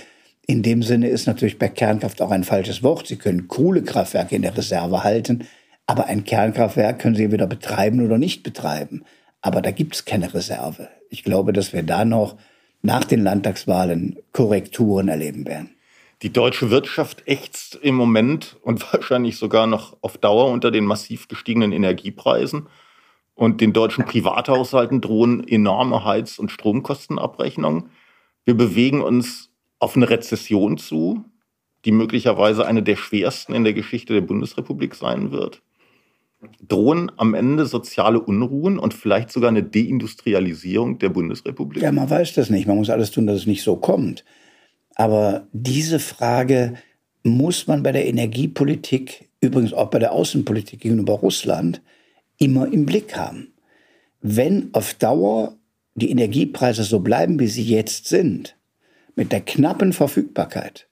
in 0.47 0.63
dem 0.63 0.83
Sinne 0.83 1.09
ist 1.09 1.27
natürlich 1.27 1.59
bei 1.59 1.69
Kernkraft 1.69 2.21
auch 2.21 2.31
ein 2.31 2.45
falsches 2.45 2.83
Wort. 2.83 3.07
Sie 3.07 3.17
können 3.17 3.49
Kohlekraftwerke 3.49 4.35
in 4.35 4.43
der 4.43 4.57
Reserve 4.57 5.05
halten, 5.05 5.45
aber 5.87 6.07
ein 6.07 6.25
Kernkraftwerk 6.25 6.99
können 6.99 7.15
Sie 7.15 7.31
wieder 7.31 7.47
betreiben 7.47 8.05
oder 8.05 8.19
nicht 8.19 8.43
betreiben. 8.43 9.05
Aber 9.41 9.61
da 9.61 9.71
gibt 9.71 9.95
es 9.95 10.05
keine 10.05 10.33
Reserve. 10.33 10.89
Ich 11.11 11.25
glaube, 11.25 11.53
dass 11.53 11.73
wir 11.73 11.83
da 11.83 12.05
noch 12.05 12.37
nach 12.83 13.05
den 13.05 13.23
Landtagswahlen 13.23 14.17
Korrekturen 14.33 15.09
erleben 15.09 15.47
werden. 15.47 15.71
Die 16.23 16.33
deutsche 16.33 16.71
Wirtschaft 16.71 17.25
ächzt 17.27 17.75
im 17.83 17.97
Moment 17.97 18.57
und 18.63 18.81
wahrscheinlich 18.93 19.37
sogar 19.37 19.67
noch 19.67 19.97
auf 20.01 20.19
Dauer 20.19 20.51
unter 20.51 20.71
den 20.71 20.85
massiv 20.85 21.29
gestiegenen 21.29 21.73
Energiepreisen. 21.73 22.69
Und 23.35 23.61
den 23.61 23.73
deutschen 23.73 24.05
Privathaushalten 24.05 25.01
drohen 25.01 25.47
enorme 25.47 26.05
Heiz- 26.05 26.39
und 26.39 26.51
Stromkostenabrechnungen. 26.51 27.89
Wir 28.45 28.55
bewegen 28.55 29.01
uns 29.01 29.51
auf 29.79 29.97
eine 29.97 30.11
Rezession 30.11 30.77
zu, 30.77 31.25
die 31.85 31.93
möglicherweise 31.93 32.67
eine 32.67 32.83
der 32.83 32.97
schwersten 32.97 33.55
in 33.55 33.65
der 33.65 33.73
Geschichte 33.73 34.13
der 34.13 34.21
Bundesrepublik 34.21 34.95
sein 34.95 35.33
wird. 35.33 35.63
Drohen 36.61 37.11
am 37.17 37.35
Ende 37.35 37.67
soziale 37.67 38.21
Unruhen 38.21 38.79
und 38.79 38.95
vielleicht 38.95 39.33
sogar 39.33 39.49
eine 39.49 39.63
Deindustrialisierung 39.63 40.99
der 40.99 41.09
Bundesrepublik? 41.09 41.83
Ja, 41.83 41.91
man 41.91 42.11
weiß 42.11 42.35
das 42.35 42.51
nicht. 42.51 42.67
Man 42.67 42.77
muss 42.77 42.91
alles 42.91 43.11
tun, 43.11 43.27
dass 43.27 43.37
es 43.39 43.47
nicht 43.47 43.63
so 43.63 43.77
kommt. 43.77 44.25
Aber 44.95 45.47
diese 45.53 45.99
Frage 45.99 46.75
muss 47.23 47.67
man 47.67 47.83
bei 47.83 47.93
der 47.93 48.07
Energiepolitik, 48.07 49.29
übrigens 49.41 49.73
auch 49.73 49.91
bei 49.91 49.99
der 49.99 50.13
Außenpolitik 50.13 50.81
gegenüber 50.81 51.15
Russland, 51.15 51.81
immer 52.39 52.73
im 52.73 52.87
Blick 52.87 53.17
haben. 53.17 53.53
Wenn 54.21 54.71
auf 54.73 54.95
Dauer 54.95 55.57
die 55.95 56.11
Energiepreise 56.11 56.85
so 56.85 57.01
bleiben, 57.01 57.39
wie 57.39 57.49
sie 57.49 57.65
jetzt 57.65 58.07
sind, 58.07 58.57
mit 59.15 59.33
der 59.33 59.41
knappen 59.41 59.93
Verfügbarkeit, 59.93 60.87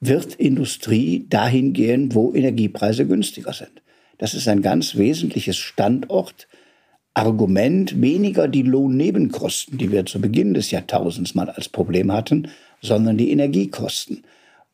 wird 0.00 0.36
Industrie 0.36 1.26
dahin 1.28 1.72
gehen, 1.72 2.14
wo 2.14 2.32
Energiepreise 2.32 3.04
günstiger 3.06 3.52
sind. 3.52 3.82
Das 4.18 4.34
ist 4.34 4.46
ein 4.48 4.62
ganz 4.62 4.96
wesentliches 4.96 5.56
Standortargument, 5.56 8.00
weniger 8.00 8.46
die 8.48 8.62
Lohnnebenkosten, 8.62 9.78
die 9.78 9.92
wir 9.92 10.06
zu 10.06 10.20
Beginn 10.20 10.54
des 10.54 10.70
Jahrtausends 10.70 11.34
mal 11.34 11.50
als 11.50 11.68
Problem 11.68 12.12
hatten, 12.12 12.48
sondern 12.80 13.16
die 13.16 13.30
Energiekosten. 13.30 14.24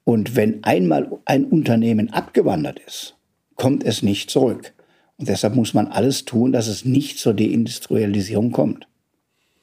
Und 0.05 0.37
wenn 0.37 0.63
einmal 0.65 1.11
ein 1.25 1.45
Unternehmen 1.45 2.13
abgewandert 2.13 2.79
ist, 2.87 3.17
kommt 3.57 3.85
es 3.85 4.03
nicht 4.03 4.31
zurück. 4.31 4.73
Und 5.17 5.29
deshalb 5.29 5.55
muss 5.55 5.75
man 5.75 5.87
alles 5.87 6.25
tun, 6.25 6.53
dass 6.53 6.67
es 6.67 6.85
nicht 6.85 7.19
zur 7.19 7.35
Deindustrialisierung 7.35 8.51
kommt. 8.53 8.87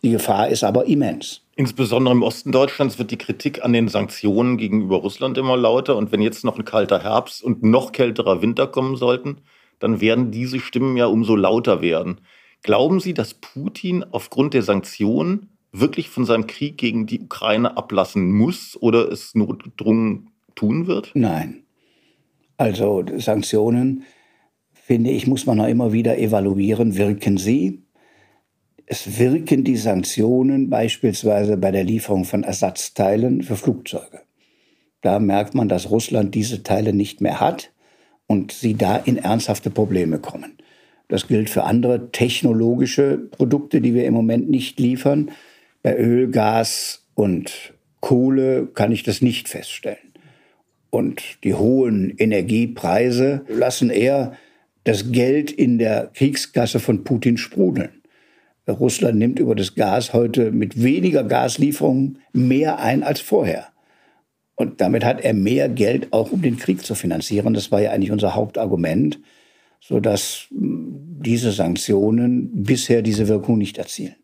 Die 0.04 0.12
Gefahr 0.12 0.48
ist 0.48 0.64
aber 0.64 0.86
immens. 0.86 1.42
Insbesondere 1.56 2.16
im 2.16 2.24
Osten 2.24 2.52
Deutschlands 2.52 2.98
wird 2.98 3.12
die 3.12 3.18
Kritik 3.18 3.64
an 3.64 3.74
den 3.74 3.88
Sanktionen 3.88 4.58
gegenüber 4.58 4.98
Russland 4.98 5.38
immer 5.38 5.58
lauter. 5.58 5.96
Und 5.96 6.12
wenn 6.12 6.22
jetzt 6.22 6.44
noch 6.44 6.58
ein 6.58 6.66
kalter 6.66 7.04
Herbst 7.04 7.44
und 7.44 7.62
noch 7.62 7.92
kälterer 7.92 8.42
Winter 8.42 8.66
kommen 8.66 8.96
sollten, 8.96 9.42
dann 9.78 10.02
werden 10.02 10.32
diese 10.32 10.60
Stimmen 10.60 10.98
ja 10.98 11.06
umso 11.06 11.36
lauter 11.36 11.82
werden. 11.82 12.22
Glauben 12.64 13.00
Sie, 13.00 13.14
dass 13.14 13.36
Putin 13.36 14.04
aufgrund 14.04 14.54
der 14.54 14.64
Sanktionen 14.64 15.50
wirklich 15.72 16.10
von 16.10 16.26
seinem 16.26 16.48
Krieg 16.48 16.78
gegen 16.78 17.06
die 17.06 17.22
Ukraine 17.22 17.78
ablassen 17.78 18.32
muss 18.32 18.78
oder 18.80 19.12
es 19.12 19.36
notgedrungen 19.36 20.30
tun 20.56 20.88
wird? 20.88 21.12
Nein. 21.14 21.64
Also 22.58 23.04
Sanktionen, 23.18 24.04
finde 24.74 25.12
ich, 25.12 25.28
muss 25.28 25.46
man 25.46 25.60
auch 25.60 25.68
immer 25.68 25.94
wieder 25.94 26.18
evaluieren. 26.18 26.98
Wirken 26.98 27.38
sie? 27.38 27.82
Es 28.86 29.18
wirken 29.18 29.64
die 29.64 29.78
Sanktionen 29.78 30.70
beispielsweise 30.70 31.56
bei 31.58 31.72
der 31.72 31.86
Lieferung 31.86 32.26
von 32.26 32.44
Ersatzteilen 32.44 33.42
für 33.42 33.56
Flugzeuge. 33.56 34.22
Da 35.02 35.20
merkt 35.20 35.56
man, 35.56 35.70
dass 35.70 35.90
Russland 35.90 36.36
diese 36.36 36.62
Teile 36.62 36.94
nicht 36.94 37.22
mehr 37.22 37.40
hat 37.40 37.72
und 38.28 38.52
sie 38.52 38.76
da 38.76 38.98
in 38.98 39.18
ernsthafte 39.18 39.70
Probleme 39.70 40.20
kommen. 40.20 40.58
Das 41.08 41.28
gilt 41.28 41.50
für 41.50 41.64
andere 41.64 42.12
technologische 42.12 43.18
Produkte, 43.18 43.82
die 43.82 43.94
wir 43.94 44.06
im 44.06 44.14
Moment 44.14 44.50
nicht 44.50 44.80
liefern. 44.80 45.32
Bei 45.84 45.98
Öl, 45.98 46.30
Gas 46.30 47.08
und 47.16 47.74
Kohle 48.00 48.68
kann 48.68 48.92
ich 48.92 49.04
das 49.04 49.22
nicht 49.22 49.50
feststellen. 49.50 49.98
Und 50.90 51.44
die 51.44 51.54
hohen 51.54 52.16
Energiepreise 52.18 53.46
lassen 53.48 53.90
eher 53.90 54.34
das 54.84 55.12
Geld 55.12 55.52
in 55.52 55.78
der 55.78 56.12
Kriegskasse 56.14 56.80
von 56.80 57.04
Putin 57.04 57.38
sprudeln. 57.38 58.02
Russland 58.68 59.18
nimmt 59.18 59.40
über 59.40 59.56
das 59.56 59.76
Gas 59.76 60.14
heute 60.14 60.52
mit 60.52 60.82
weniger 60.82 61.24
Gaslieferungen 61.24 62.20
mehr 62.32 62.80
ein 62.80 63.04
als 63.04 63.20
vorher. 63.20 63.68
Und 64.56 64.80
damit 64.82 65.04
hat 65.04 65.22
er 65.22 65.34
mehr 65.34 65.70
Geld 65.70 66.14
auch, 66.14 66.32
um 66.32 66.42
den 66.42 66.58
Krieg 66.58 66.86
zu 66.86 66.96
finanzieren. 66.96 67.54
Das 67.54 67.72
war 67.72 67.82
ja 67.82 67.92
eigentlich 67.92 68.12
unser 68.12 68.36
Hauptargument, 68.36 69.20
sodass 69.80 70.48
hm, 70.52 71.20
diese 71.24 71.52
Sanktionen 71.52 72.64
bisher 72.64 73.02
diese 73.02 73.28
Wirkung 73.28 73.58
nicht 73.58 73.78
erzielen. 73.78 74.16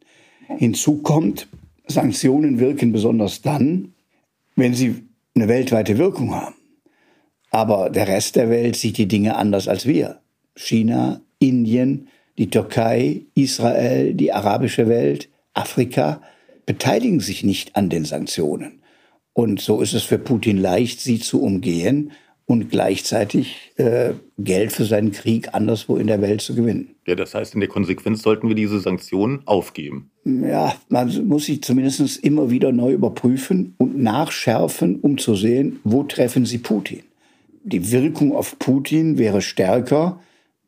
Hinzu 0.47 0.97
kommt, 0.97 1.47
Sanktionen 1.87 2.59
wirken 2.59 2.91
besonders 2.91 3.41
dann, 3.41 3.93
wenn 4.55 4.73
sie 4.73 5.03
eine 5.35 5.47
weltweite 5.47 5.97
Wirkung 5.97 6.33
haben. 6.33 6.55
Aber 7.51 7.89
der 7.89 8.07
Rest 8.07 8.35
der 8.35 8.49
Welt 8.49 8.75
sieht 8.75 8.97
die 8.97 9.07
Dinge 9.07 9.35
anders 9.35 9.67
als 9.67 9.85
wir. 9.85 10.19
China, 10.55 11.21
Indien, 11.39 12.07
die 12.37 12.49
Türkei, 12.49 13.25
Israel, 13.35 14.13
die 14.13 14.31
arabische 14.31 14.87
Welt, 14.87 15.29
Afrika 15.53 16.21
beteiligen 16.65 17.19
sich 17.19 17.43
nicht 17.43 17.75
an 17.75 17.89
den 17.89 18.05
Sanktionen. 18.05 18.81
Und 19.33 19.61
so 19.61 19.81
ist 19.81 19.93
es 19.93 20.03
für 20.03 20.17
Putin 20.17 20.57
leicht, 20.57 20.99
sie 20.99 21.19
zu 21.19 21.41
umgehen 21.41 22.11
und 22.47 22.69
gleichzeitig 22.69 23.73
äh, 23.75 24.13
Geld 24.37 24.71
für 24.71 24.85
seinen 24.85 25.11
Krieg 25.11 25.53
anderswo 25.53 25.97
in 25.97 26.07
der 26.07 26.21
Welt 26.21 26.41
zu 26.41 26.55
gewinnen. 26.55 26.95
Ja, 27.05 27.15
das 27.15 27.35
heißt, 27.35 27.53
in 27.53 27.59
der 27.59 27.69
Konsequenz 27.69 28.21
sollten 28.21 28.47
wir 28.47 28.55
diese 28.55 28.79
Sanktionen 28.79 29.41
aufgeben. 29.45 30.09
Ja, 30.23 30.73
man 30.87 31.27
muss 31.27 31.45
sich 31.45 31.61
zumindest 31.61 32.23
immer 32.23 32.49
wieder 32.49 32.71
neu 32.71 32.93
überprüfen 32.93 33.75
und 33.77 34.01
nachschärfen, 34.01 35.01
um 35.01 35.17
zu 35.17 35.35
sehen, 35.35 35.81
wo 35.83 36.03
treffen 36.03 36.45
sie 36.45 36.57
Putin. 36.57 37.03
Die 37.63 37.91
Wirkung 37.91 38.33
auf 38.33 38.57
Putin 38.57 39.17
wäre 39.17 39.41
stärker, 39.41 40.21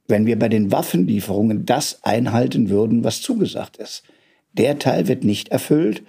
wenn 0.09 0.25
wir 0.25 0.37
bei 0.37 0.49
den 0.49 0.73
Waffenlieferungen 0.73 1.65
das 1.65 2.03
einhalten 2.03 2.69
würden, 2.69 3.05
was 3.05 3.21
zugesagt 3.21 3.77
ist. 3.77 4.03
Der 4.53 4.79
Teil 4.79 5.07
wird 5.07 5.23
nicht 5.23 5.49
erfüllt. 5.49 6.03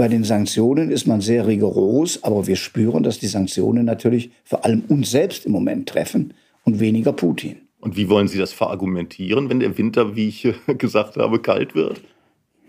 Bei 0.00 0.08
den 0.08 0.24
Sanktionen 0.24 0.90
ist 0.90 1.06
man 1.06 1.20
sehr 1.20 1.46
rigoros, 1.46 2.24
aber 2.24 2.46
wir 2.46 2.56
spüren, 2.56 3.02
dass 3.02 3.18
die 3.18 3.26
Sanktionen 3.26 3.84
natürlich 3.84 4.30
vor 4.44 4.64
allem 4.64 4.82
uns 4.88 5.10
selbst 5.10 5.44
im 5.44 5.52
Moment 5.52 5.90
treffen 5.90 6.32
und 6.64 6.80
weniger 6.80 7.12
Putin. 7.12 7.68
Und 7.80 7.98
wie 7.98 8.08
wollen 8.08 8.26
Sie 8.26 8.38
das 8.38 8.54
verargumentieren, 8.54 9.50
wenn 9.50 9.60
der 9.60 9.76
Winter, 9.76 10.16
wie 10.16 10.28
ich 10.28 10.48
gesagt 10.78 11.18
habe, 11.18 11.42
kalt 11.42 11.74
wird? 11.74 12.00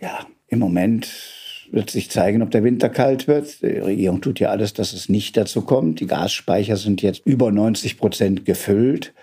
Ja, 0.02 0.28
im 0.50 0.60
Moment 0.60 1.08
wird 1.72 1.90
sich 1.90 2.10
zeigen, 2.10 2.42
ob 2.42 2.52
der 2.52 2.66
Winter 2.66 2.90
kalt 2.90 3.30
wird. 3.30 3.62
Die 3.62 3.80
Regierung 3.80 4.20
tut 4.20 4.42
ja 4.42 4.50
alles, 4.50 4.74
dass 4.74 4.92
es 4.92 5.08
nicht 5.08 5.38
dazu 5.38 5.62
kommt. 5.62 6.02
Die 6.02 6.08
Gasspeicher 6.08 6.76
sind 6.76 7.02
jetzt 7.02 7.26
über 7.26 7.50
90 7.50 7.98
Prozent 7.98 8.44
gefüllt. 8.44 9.14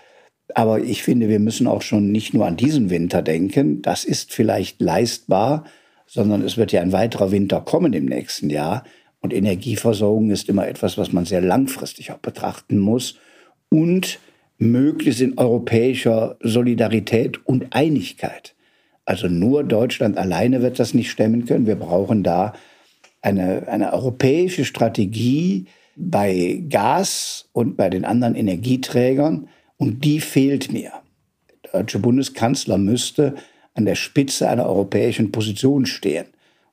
Aber 0.55 0.79
ich 0.79 1.03
finde, 1.03 1.29
wir 1.29 1.39
müssen 1.39 1.67
auch 1.67 1.83
schon 1.83 2.11
nicht 2.11 2.33
nur 2.33 2.47
an 2.47 2.57
diesen 2.57 2.89
Winter 2.89 3.21
denken. 3.21 3.83
Das 3.83 4.03
ist 4.03 4.33
vielleicht 4.33 4.81
leistbar, 4.81 5.65
sondern 6.09 6.41
es 6.41 6.57
wird 6.57 6.71
ja 6.71 6.81
ein 6.81 6.91
weiterer 6.91 7.31
Winter 7.31 7.61
kommen 7.61 7.93
im 7.93 8.05
nächsten 8.05 8.49
Jahr. 8.49 8.83
Und 9.21 9.33
Energieversorgung 9.33 10.31
ist 10.31 10.49
immer 10.49 10.67
etwas, 10.67 10.97
was 10.97 11.13
man 11.13 11.25
sehr 11.25 11.41
langfristig 11.41 12.11
auch 12.11 12.17
betrachten 12.17 12.79
muss. 12.79 13.17
Und 13.69 14.19
möglichst 14.57 15.21
in 15.21 15.37
europäischer 15.37 16.37
Solidarität 16.41 17.45
und 17.45 17.67
Einigkeit. 17.71 18.55
Also 19.05 19.27
nur 19.27 19.63
Deutschland 19.63 20.17
alleine 20.17 20.61
wird 20.61 20.79
das 20.79 20.93
nicht 20.93 21.11
stemmen 21.11 21.45
können. 21.45 21.67
Wir 21.67 21.75
brauchen 21.75 22.23
da 22.23 22.53
eine, 23.21 23.67
eine 23.67 23.93
europäische 23.93 24.65
Strategie 24.65 25.65
bei 25.95 26.63
Gas 26.69 27.49
und 27.53 27.77
bei 27.77 27.89
den 27.89 28.05
anderen 28.05 28.35
Energieträgern, 28.35 29.47
und 29.77 30.03
die 30.03 30.19
fehlt 30.19 30.73
mir. 30.73 30.91
Der 31.63 31.81
deutsche 31.81 31.99
Bundeskanzler 31.99 32.77
müsste 32.77 33.35
an 33.79 33.85
der 33.85 33.95
Spitze 33.95 34.49
einer 34.49 34.65
europäischen 34.65 35.31
Position 35.31 35.85
stehen. 35.85 36.27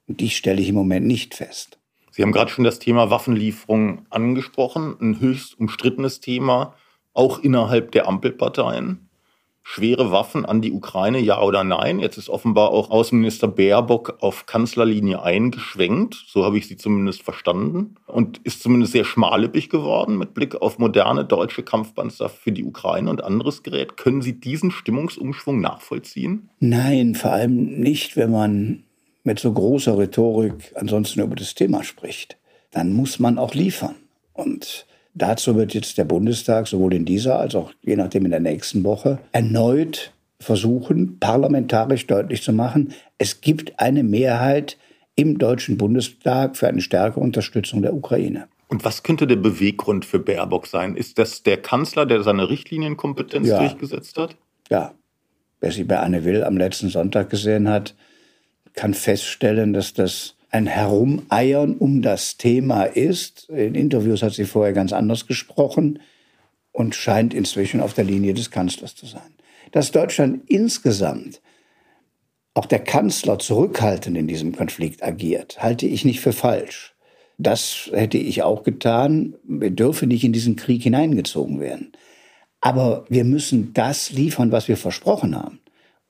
Und 0.09 0.21
die 0.21 0.29
stelle 0.29 0.61
ich 0.61 0.71
im 0.71 0.75
Moment 0.75 1.07
nicht 1.07 1.35
fest. 1.35 1.79
Sie 2.11 2.23
haben 2.23 2.33
gerade 2.33 2.51
schon 2.51 2.64
das 2.64 2.81
Thema 2.81 3.11
Waffenlieferung 3.11 4.07
angesprochen, 4.11 4.97
ein 5.01 5.21
höchst 5.21 5.57
umstrittenes 5.61 6.19
Thema, 6.19 6.75
auch 7.14 7.38
innerhalb 7.38 7.92
der 7.92 8.09
Ampelparteien 8.09 9.06
schwere 9.68 10.12
Waffen 10.12 10.46
an 10.46 10.61
die 10.61 10.70
Ukraine, 10.70 11.18
ja 11.18 11.42
oder 11.42 11.64
nein? 11.64 11.98
Jetzt 11.98 12.18
ist 12.18 12.29
offenbar 12.29 12.70
auch 12.70 12.90
Außenminister 12.90 13.48
Baerbock 13.48 14.18
auf 14.20 14.46
Kanzlerlinie 14.46 15.20
eingeschwenkt, 15.20 16.24
so 16.29 16.44
habe 16.44 16.57
ich 16.57 16.68
sie 16.68 16.76
zumindest 16.76 17.24
verstanden, 17.24 17.96
und 18.07 18.38
ist 18.44 18.62
zumindest 18.62 18.92
sehr 18.92 19.05
schmallippig 19.05 19.68
geworden 19.68 20.18
mit 20.18 20.35
Blick 20.35 20.55
auf 20.55 20.79
moderne 20.79 21.24
deutsche 21.24 21.64
Kampfpanzer 21.64 22.29
für 22.29 22.52
die 22.52 22.62
Ukraine 22.62 23.11
und 23.11 23.24
anderes 23.24 23.64
Gerät. 23.64 23.96
Können 23.96 24.22
Sie 24.22 24.38
diesen 24.38 24.70
Stimmungsumschwung 24.70 25.61
nachvollziehen? 25.61 26.48
Nein, 26.61 27.16
vor 27.16 27.33
allem 27.33 27.81
nicht, 27.81 28.16
wenn 28.16 28.31
man 28.31 28.85
mit 29.24 29.40
so 29.40 29.52
großer 29.52 29.98
Rhetorik 29.98 30.72
ansonsten 30.76 31.22
über 31.22 31.35
das 31.35 31.57
Thema 31.57 31.83
spricht. 31.83 32.37
Dann 32.70 32.92
muss 32.92 33.18
man 33.18 33.37
auch 33.37 33.52
liefern. 33.52 33.96
Und 34.33 34.87
Dazu 35.18 35.57
wird 35.57 35.72
jetzt 35.72 35.96
der 35.96 36.05
Bundestag 36.05 36.68
sowohl 36.68 36.92
in 36.92 37.07
dieser 37.07 37.40
als 37.40 37.55
auch 37.55 37.72
je 37.81 37.96
nachdem 37.96 38.26
in 38.26 38.33
der 38.33 38.40
nächsten 38.40 38.85
Woche 38.85 39.18
erneut 39.33 40.12
versuchen, 40.38 41.18
parlamentarisch 41.18 42.07
deutlich 42.07 42.42
zu 42.42 42.52
machen, 42.52 42.92
es 43.16 43.40
gibt 43.40 43.81
eine 43.81 44.02
Mehrheit 44.02 44.76
im 45.14 45.38
Deutschen 45.38 45.79
Bundestag 45.79 46.59
für 46.59 46.68
eine 46.68 46.83
stärkere 46.83 47.20
Unterstützung 47.20 47.81
der 47.81 47.94
Ukraine. 47.94 48.46
Und 48.68 48.85
was 48.85 49.02
könnte 49.02 49.26
der 49.26 49.37
Beweggrund 49.37 50.05
für 50.05 50.18
Baerbock 50.18 50.66
sein? 50.66 50.96
Ist 50.96 51.18
das 51.18 51.42
der 51.42 51.57
Kanzler, 51.57 52.05
der 52.05 52.22
seine 52.22 52.50
Richtlinienkompetenz 52.50 53.48
ja. 53.48 53.61
durchgesetzt 53.61 54.18
hat? 54.18 54.37
Ja. 54.68 54.92
Wer 55.61 55.72
sie 55.72 55.85
bei 55.85 55.98
Anne 55.98 56.24
Will 56.26 56.44
am 56.44 56.59
letzten 56.59 56.90
Sonntag 56.90 57.31
gesehen 57.31 57.70
hat, 57.70 57.94
kann 58.74 58.92
feststellen, 58.92 59.72
dass 59.72 59.94
das 59.94 60.36
ein 60.57 60.66
Herumeiern 60.66 61.77
um 61.77 62.03
das 62.03 62.38
Thema 62.38 62.85
ist. 62.85 63.49
In 63.51 63.75
Interviews 63.75 64.23
hat 64.23 64.33
sie 64.33 64.47
vorher 64.47 64.73
ganz 64.73 64.92
anders 64.92 65.27
gesprochen 65.27 66.01
und 66.73 66.95
scheint 66.95 67.35
inzwischen 67.35 67.81
auf 67.81 67.95
der 67.95 68.05
Linie 68.05 68.35
des 68.35 68.51
Kanzlers 68.51 68.95
zu 68.95 69.07
sein. 69.07 69.35
Dass 69.73 69.92
Deutschland 69.92 70.49
insgesamt, 70.49 71.42
auch 72.55 72.66
der 72.66 72.79
Kanzler 72.79 73.38
zurückhaltend 73.38 74.16
in 74.16 74.27
diesem 74.27 74.57
Konflikt 74.57 75.03
agiert, 75.03 75.62
halte 75.62 75.87
ich 75.87 76.07
nicht 76.07 76.21
für 76.21 76.33
falsch. 76.33 76.95
Das 77.37 77.90
hätte 77.92 78.16
ich 78.16 78.42
auch 78.42 78.62
getan. 78.62 79.35
Wir 79.45 79.71
dürfen 79.71 80.09
nicht 80.09 80.25
in 80.25 80.33
diesen 80.33 80.57
Krieg 80.57 80.83
hineingezogen 80.83 81.61
werden. 81.61 81.92
Aber 82.62 83.05
wir 83.11 83.25
müssen 83.25 83.75
das 83.75 84.11
liefern, 84.11 84.53
was 84.53 84.69
wir 84.69 84.79
versprochen 84.79 85.37
haben. 85.37 85.61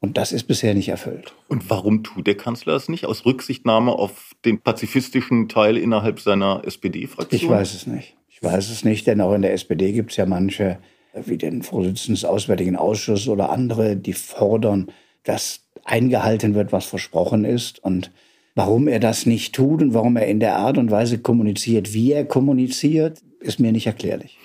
Und 0.06 0.16
das 0.16 0.30
ist 0.30 0.44
bisher 0.44 0.72
nicht 0.72 0.88
erfüllt. 0.88 1.34
Und 1.48 1.68
warum 1.68 2.04
tut 2.04 2.28
der 2.28 2.36
Kanzler 2.36 2.74
es 2.74 2.88
nicht? 2.88 3.06
Aus 3.06 3.26
Rücksichtnahme 3.26 3.90
auf 3.90 4.36
den 4.44 4.60
pazifistischen 4.60 5.48
Teil 5.48 5.76
innerhalb 5.76 6.20
seiner 6.20 6.62
SPD-Fraktion? 6.64 7.40
Ich 7.40 7.48
weiß 7.48 7.74
es 7.74 7.88
nicht. 7.88 8.14
Ich 8.28 8.40
weiß 8.40 8.70
es 8.70 8.84
nicht, 8.84 9.08
denn 9.08 9.20
auch 9.20 9.34
in 9.34 9.42
der 9.42 9.52
SPD 9.52 9.90
gibt 9.90 10.12
es 10.12 10.16
ja 10.16 10.24
manche, 10.24 10.78
wie 11.24 11.36
den 11.36 11.62
Vorsitzenden 11.62 12.14
des 12.14 12.24
Auswärtigen 12.24 12.76
Ausschusses 12.76 13.26
oder 13.26 13.50
andere, 13.50 13.96
die 13.96 14.12
fordern, 14.12 14.92
dass 15.24 15.62
eingehalten 15.82 16.54
wird, 16.54 16.70
was 16.70 16.86
versprochen 16.86 17.44
ist. 17.44 17.82
Und 17.82 18.12
warum 18.54 18.86
er 18.86 19.00
das 19.00 19.26
nicht 19.26 19.56
tut 19.56 19.82
und 19.82 19.92
warum 19.92 20.16
er 20.16 20.28
in 20.28 20.38
der 20.38 20.54
Art 20.54 20.78
und 20.78 20.92
Weise 20.92 21.18
kommuniziert, 21.18 21.94
wie 21.94 22.12
er 22.12 22.24
kommuniziert, 22.24 23.22
ist 23.40 23.58
mir 23.58 23.72
nicht 23.72 23.88
erklärlich. 23.88 24.38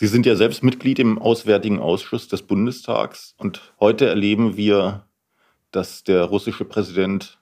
Sie 0.00 0.06
sind 0.06 0.26
ja 0.26 0.36
selbst 0.36 0.62
Mitglied 0.62 1.00
im 1.00 1.18
Auswärtigen 1.18 1.80
Ausschuss 1.80 2.28
des 2.28 2.42
Bundestags 2.42 3.34
und 3.36 3.74
heute 3.80 4.06
erleben 4.06 4.56
wir, 4.56 5.08
dass 5.72 6.04
der 6.04 6.22
russische 6.22 6.64
Präsident 6.64 7.40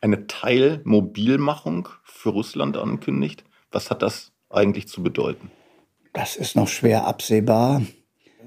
eine 0.00 0.26
Teilmobilmachung 0.26 1.88
für 2.02 2.30
Russland 2.30 2.76
ankündigt. 2.76 3.44
Was 3.70 3.88
hat 3.88 4.02
das 4.02 4.32
eigentlich 4.50 4.88
zu 4.88 5.04
bedeuten? 5.04 5.52
Das 6.12 6.34
ist 6.34 6.56
noch 6.56 6.66
schwer 6.66 7.06
absehbar. 7.06 7.82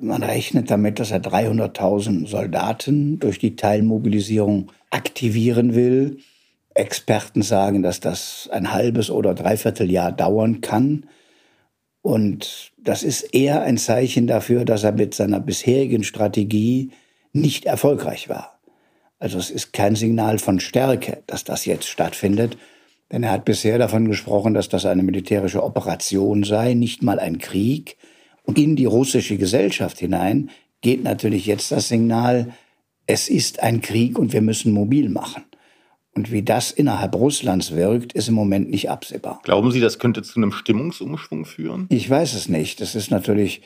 Man 0.02 0.22
rechnet 0.22 0.70
damit, 0.70 1.00
dass 1.00 1.12
er 1.12 1.24
300.000 1.24 2.28
Soldaten 2.28 3.20
durch 3.20 3.40
die 3.40 3.56
Teilmobilisierung 3.56 4.74
aktivieren 4.90 5.76
will. 5.76 6.18
Experten 6.74 7.42
sagen, 7.42 7.84
dass 7.84 8.02
das 8.02 8.50
ein 8.52 8.74
halbes 8.74 9.10
oder 9.10 9.34
dreiviertel 9.34 9.90
Jahr 9.90 10.12
dauern 10.12 10.60
kann. 10.60 11.06
Und 12.06 12.72
das 12.78 13.02
ist 13.02 13.34
eher 13.34 13.64
ein 13.64 13.80
Zeichen 13.80 14.28
dafür, 14.28 14.64
dass 14.64 14.84
er 14.84 14.92
mit 14.92 15.16
seiner 15.16 15.40
bisherigen 15.40 16.04
Strategie 16.04 16.92
nicht 17.34 17.66
erfolgreich 17.66 18.30
war. 18.30 18.60
Also 19.18 19.40
es 19.40 19.50
ist 19.50 19.74
kein 19.74 19.96
Signal 19.96 20.38
von 20.38 20.60
Stärke, 20.60 21.24
dass 21.26 21.46
das 21.46 21.66
jetzt 21.66 21.88
stattfindet, 21.88 22.60
denn 23.12 23.24
er 23.24 23.32
hat 23.32 23.44
bisher 23.44 23.80
davon 23.80 24.08
gesprochen, 24.08 24.54
dass 24.54 24.70
das 24.70 24.86
eine 24.86 25.02
militärische 25.02 25.64
Operation 25.64 26.44
sei, 26.44 26.76
nicht 26.76 27.02
mal 27.02 27.20
ein 27.20 27.40
Krieg. 27.40 27.98
Und 28.44 28.60
in 28.60 28.76
die 28.76 28.86
russische 28.86 29.38
Gesellschaft 29.38 29.98
hinein 29.98 30.52
geht 30.82 31.04
natürlich 31.04 31.48
jetzt 31.48 31.72
das 31.72 31.88
Signal, 31.88 32.54
es 33.08 33.30
ist 33.30 33.64
ein 33.64 33.82
Krieg 33.82 34.20
und 34.20 34.32
wir 34.32 34.42
müssen 34.42 34.74
mobil 34.74 35.10
machen. 35.10 35.44
Und 36.16 36.32
wie 36.32 36.44
das 36.44 36.72
innerhalb 36.72 37.14
Russlands 37.14 37.76
wirkt, 37.76 38.14
ist 38.14 38.30
im 38.30 38.36
Moment 38.36 38.70
nicht 38.70 38.90
absehbar. 38.90 39.42
Glauben 39.44 39.72
Sie, 39.72 39.82
das 39.82 40.00
könnte 40.00 40.24
zu 40.24 40.38
einem 40.38 40.54
Stimmungsumschwung 40.54 41.44
führen? 41.44 41.88
Ich 41.90 42.10
weiß 42.10 42.36
es 42.36 42.48
nicht. 42.48 42.80
Das 42.80 42.96
ist 42.96 43.12
natürlich 43.12 43.62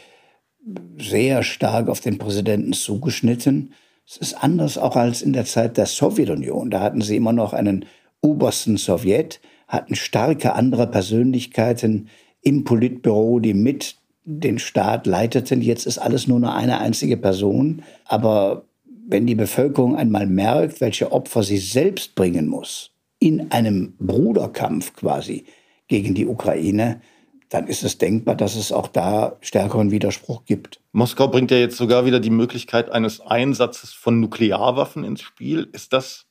sehr 0.98 1.44
stark 1.44 1.90
auf 1.90 2.00
den 2.00 2.18
Präsidenten 2.18 2.74
zugeschnitten. 2.74 3.74
Es 4.08 4.18
ist 4.18 4.44
anders 4.44 4.80
auch 4.80 4.96
als 4.96 5.22
in 5.22 5.34
der 5.34 5.46
Zeit 5.46 5.78
der 5.78 5.86
Sowjetunion. 5.86 6.72
Da 6.72 6.82
hatten 6.82 7.02
sie 7.02 7.16
immer 7.16 7.34
noch 7.34 7.54
einen 7.54 7.86
obersten 8.22 8.78
Sowjet, 8.78 9.40
hatten 9.68 9.96
starke 9.96 10.54
andere 10.54 10.88
Persönlichkeiten 10.88 12.10
im 12.42 12.64
Politbüro, 12.64 13.40
die 13.40 13.54
mit 13.54 13.96
den 14.24 14.58
Staat 14.58 15.06
leiteten. 15.06 15.62
Jetzt 15.62 15.86
ist 15.86 16.00
alles 16.00 16.28
nur 16.28 16.40
noch 16.40 16.56
eine 16.56 16.80
einzige 16.80 17.18
Person. 17.18 17.84
Aber 18.06 18.66
wenn 19.10 19.26
die 19.26 19.36
Bevölkerung 19.36 19.96
einmal 19.96 20.28
merkt, 20.28 20.82
welche 20.82 21.12
Opfer 21.12 21.42
sie 21.42 21.58
selbst 21.58 22.14
bringen 22.14 22.48
muss, 22.48 22.92
in 23.18 23.52
einem 23.52 23.96
Bruderkampf 24.00 24.94
quasi 24.94 25.46
gegen 25.88 26.14
die 26.14 26.28
Ukraine, 26.28 27.02
dann 27.50 27.66
ist 27.66 27.84
es 27.84 27.98
denkbar, 27.98 28.36
dass 28.36 28.56
es 28.56 28.72
auch 28.72 28.88
da 28.88 29.38
stärkeren 29.42 29.90
Widerspruch 29.90 30.46
gibt. 30.46 30.80
Moskau 30.92 31.28
bringt 31.28 31.50
ja 31.50 31.58
jetzt 31.58 31.78
sogar 31.78 32.06
wieder 32.06 32.20
die 32.20 32.30
Möglichkeit 32.30 32.92
eines 32.92 33.20
Einsatzes 33.20 33.94
von 33.94 34.20
Nuklearwaffen 34.20 35.04
ins 35.04 35.22
Spiel. 35.22 35.68
Ist 35.74 35.92
das 35.92 36.28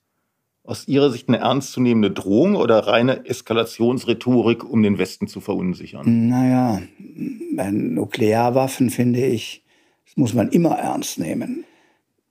aus 0.62 0.87
Ihrer 0.87 1.11
Sicht 1.11 1.29
eine 1.29 1.38
ernstzunehmende 1.38 2.12
Drohung 2.12 2.55
oder 2.55 2.87
reine 2.87 3.27
Eskalationsrhetorik, 3.27 4.62
um 4.62 4.85
den 4.85 4.99
Westen 4.99 5.27
zu 5.27 5.41
verunsichern? 5.41 6.29
Naja, 6.29 6.81
Nuklearwaffen 7.01 8.91
finde 8.91 9.27
ich, 9.27 9.64
das 10.07 10.17
muss 10.17 10.35
man 10.35 10.51
immer 10.51 10.77
ernst 10.77 11.19
nehmen. 11.19 11.64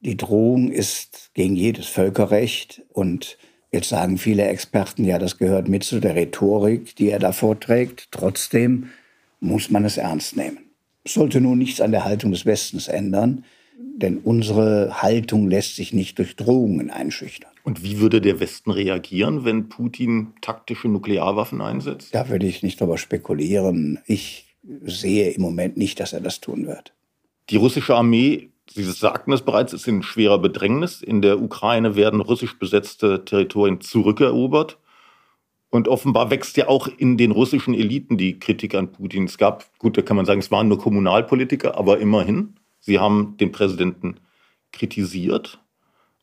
Die 0.07 0.15
Drohung 0.15 0.71
ist 0.71 1.31
gegen 1.33 1.57
jedes 1.57 1.85
Völkerrecht 1.87 2.81
und 2.93 3.37
jetzt 3.73 3.89
sagen 3.89 4.17
viele 4.17 4.47
Experten, 4.47 5.03
ja, 5.03 5.19
das 5.19 5.37
gehört 5.37 5.67
mit 5.67 5.83
zu 5.83 5.99
der 5.99 6.15
Rhetorik, 6.15 6.95
die 6.95 7.09
er 7.09 7.19
da 7.19 7.33
vorträgt. 7.33 8.07
Trotzdem 8.11 8.87
muss 9.41 9.69
man 9.69 9.83
es 9.83 9.97
ernst 9.97 10.37
nehmen. 10.37 10.59
Es 11.03 11.15
sollte 11.15 11.41
nun 11.41 11.57
nichts 11.57 11.81
an 11.81 11.91
der 11.91 12.05
Haltung 12.05 12.31
des 12.31 12.45
Westens 12.45 12.87
ändern, 12.87 13.43
denn 13.77 14.19
unsere 14.19 15.01
Haltung 15.01 15.49
lässt 15.49 15.75
sich 15.75 15.91
nicht 15.91 16.17
durch 16.19 16.37
Drohungen 16.37 16.89
einschüchtern. 16.89 17.51
Und 17.65 17.83
wie 17.83 17.99
würde 17.99 18.21
der 18.21 18.39
Westen 18.39 18.71
reagieren, 18.71 19.43
wenn 19.43 19.67
Putin 19.67 20.27
taktische 20.39 20.87
Nuklearwaffen 20.87 21.59
einsetzt? 21.59 22.15
Da 22.15 22.29
würde 22.29 22.47
ich 22.47 22.63
nicht 22.63 22.79
drüber 22.79 22.97
spekulieren. 22.97 23.99
Ich 24.05 24.55
sehe 24.85 25.31
im 25.31 25.41
Moment 25.41 25.75
nicht, 25.75 25.99
dass 25.99 26.13
er 26.13 26.21
das 26.21 26.39
tun 26.39 26.65
wird. 26.65 26.93
Die 27.49 27.57
russische 27.57 27.93
Armee 27.93 28.51
Sie 28.69 28.83
sagten 28.83 29.31
es 29.31 29.41
bereits, 29.41 29.73
ist 29.73 29.87
in 29.87 30.03
schwerer 30.03 30.39
Bedrängnis. 30.39 31.01
In 31.01 31.21
der 31.21 31.41
Ukraine 31.41 31.95
werden 31.95 32.21
russisch 32.21 32.57
besetzte 32.59 33.25
Territorien 33.25 33.81
zurückerobert. 33.81 34.77
Und 35.69 35.87
offenbar 35.87 36.29
wächst 36.29 36.55
ja 36.57 36.67
auch 36.67 36.87
in 36.87 37.17
den 37.17 37.31
russischen 37.31 37.73
Eliten 37.73 38.17
die 38.17 38.39
Kritik 38.39 38.73
an 38.73 38.91
Putin. 38.91 39.25
Es 39.25 39.37
gab, 39.37 39.77
gut, 39.79 39.97
da 39.97 40.01
kann 40.01 40.15
man 40.15 40.25
sagen, 40.25 40.39
es 40.39 40.51
waren 40.51 40.69
nur 40.69 40.79
Kommunalpolitiker, 40.79 41.77
aber 41.77 41.99
immerhin, 41.99 42.55
sie 42.79 42.99
haben 42.99 43.35
den 43.37 43.51
Präsidenten 43.51 44.19
kritisiert. 44.71 45.59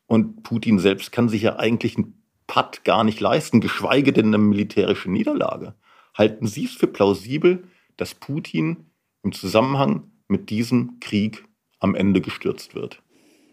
Und 0.07 0.43
Putin 0.43 0.79
selbst 0.79 1.11
kann 1.11 1.29
sich 1.29 1.43
ja 1.43 1.57
eigentlich 1.57 1.97
einen 1.97 2.21
Patt 2.47 2.83
gar 2.83 3.03
nicht 3.03 3.19
leisten, 3.19 3.61
geschweige 3.61 4.13
denn 4.13 4.27
eine 4.27 4.37
militärische 4.37 5.11
Niederlage. 5.11 5.75
Halten 6.13 6.47
Sie 6.47 6.65
es 6.65 6.73
für 6.73 6.87
plausibel, 6.87 7.67
dass 7.97 8.15
Putin 8.15 8.85
im 9.23 9.31
Zusammenhang 9.31 10.11
mit 10.27 10.49
diesem 10.49 10.99
Krieg 10.99 11.44
am 11.85 11.95
Ende 11.95 12.19
gestürzt 12.19 12.75
wird. 12.75 13.01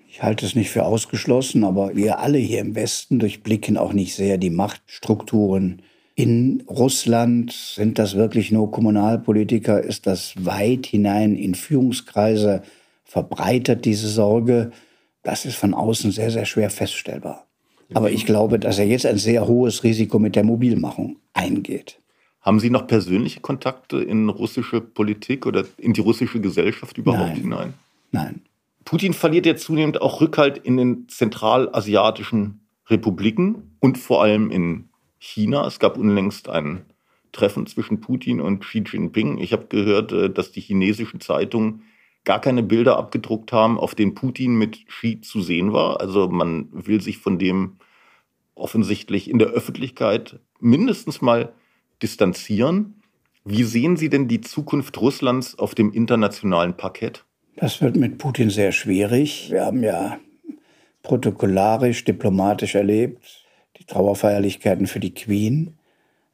Ich 0.09 0.23
halte 0.23 0.45
es 0.45 0.55
nicht 0.55 0.71
für 0.71 0.85
ausgeschlossen, 0.85 1.65
aber 1.65 1.95
wir 1.95 2.19
alle 2.19 2.39
hier 2.39 2.61
im 2.61 2.75
Westen 2.75 3.19
durchblicken 3.19 3.79
auch 3.79 3.93
nicht 3.93 4.15
sehr 4.15 4.37
die 4.37 4.51
Machtstrukturen. 4.51 5.83
In 6.15 6.65
Russland 6.69 7.53
sind 7.53 7.99
das 7.99 8.15
wirklich 8.15 8.53
nur 8.53 8.71
Kommunalpolitiker, 8.71 9.81
ist 9.81 10.07
das 10.07 10.35
weit 10.45 10.87
hinein 10.87 11.35
in 11.35 11.55
Führungskreise 11.55 12.63
verbreitet, 13.05 13.87
diese 13.87 14.09
Sorge. 14.09 14.73
Das 15.23 15.47
ist 15.47 15.57
von 15.57 15.73
außen 15.73 16.11
sehr, 16.11 16.31
sehr 16.31 16.45
schwer 16.45 16.69
feststellbar. 16.69 17.47
Aber 17.95 18.11
ich 18.11 18.27
glaube, 18.27 18.59
dass 18.59 18.79
er 18.79 18.87
jetzt 18.87 19.07
ein 19.07 19.19
sehr 19.19 19.47
hohes 19.47 19.85
Risiko 19.85 20.19
mit 20.19 20.37
der 20.37 20.45
Mobilmachung 20.45 21.17
eingeht. 21.33 21.99
Haben 22.43 22.59
Sie 22.59 22.71
noch 22.71 22.87
persönliche 22.87 23.41
Kontakte 23.41 24.03
in 24.03 24.29
russische 24.29 24.81
Politik 24.81 25.47
oder 25.47 25.65
in 25.79 25.93
die 25.93 26.01
russische 26.01 26.41
Gesellschaft 26.41 26.99
überhaupt 26.99 27.35
Nein. 27.35 27.41
hinein? 27.41 27.75
Nein. 28.13 28.43
Putin 28.85 29.15
verliert 29.15 29.47
jetzt 29.47 29.65
zunehmend 29.65 30.01
auch 30.01 30.21
Rückhalt 30.21 30.59
in 30.59 30.77
den 30.77 31.09
zentralasiatischen 31.09 32.67
Republiken 32.89 33.77
und 33.81 33.99
vor 33.99 34.23
allem 34.23 34.51
in 34.51 34.91
China. 35.19 35.67
Es 35.67 35.79
gab 35.79 35.97
unlängst 35.97 36.49
ein 36.49 36.85
Treffen 37.33 37.67
zwischen 37.67 38.01
Putin 38.01 38.41
und 38.41 38.61
Xi 38.61 38.85
Jinping. 38.87 39.39
Ich 39.39 39.53
habe 39.53 39.67
gehört, 39.67 40.13
äh, 40.13 40.31
dass 40.31 40.53
die 40.53 40.61
chinesischen 40.61 41.21
Zeitungen 41.21 41.83
gar 42.25 42.41
keine 42.41 42.63
Bilder 42.63 42.99
abgedruckt 42.99 43.53
haben, 43.53 43.79
auf 43.79 43.95
denen 43.95 44.15
Putin 44.15 44.57
mit 44.57 44.87
Xi 44.87 45.21
zu 45.23 45.41
sehen 45.41 45.73
war. 45.73 46.01
Also 46.01 46.29
man 46.29 46.69
will 46.73 47.01
sich 47.01 47.19
von 47.19 47.39
dem 47.39 47.79
offensichtlich 48.55 49.31
in 49.31 49.39
der 49.39 49.49
Öffentlichkeit 49.49 50.39
mindestens 50.61 51.23
mal 51.23 51.53
distanzieren. 52.03 53.03
Wie 53.45 53.65
sehen 53.65 53.97
Sie 53.97 54.09
denn 54.09 54.29
die 54.29 54.41
Zukunft 54.41 55.01
Russlands 55.01 55.59
auf 55.59 55.75
dem 55.75 55.93
internationalen 55.93 56.77
Parkett? 56.77 57.25
Das 57.57 57.81
wird 57.83 57.97
mit 57.97 58.19
Putin 58.19 58.51
sehr 58.51 58.73
schwierig. 58.73 59.51
Wir 59.51 59.65
haben 59.65 59.83
ja 59.83 60.19
protokollarisch, 61.03 62.05
diplomatisch 62.05 62.75
erlebt, 62.75 63.45
die 63.79 63.85
Trauerfeierlichkeiten 63.85 64.87
für 64.87 65.01
die 65.01 65.15
Queen. 65.15 65.79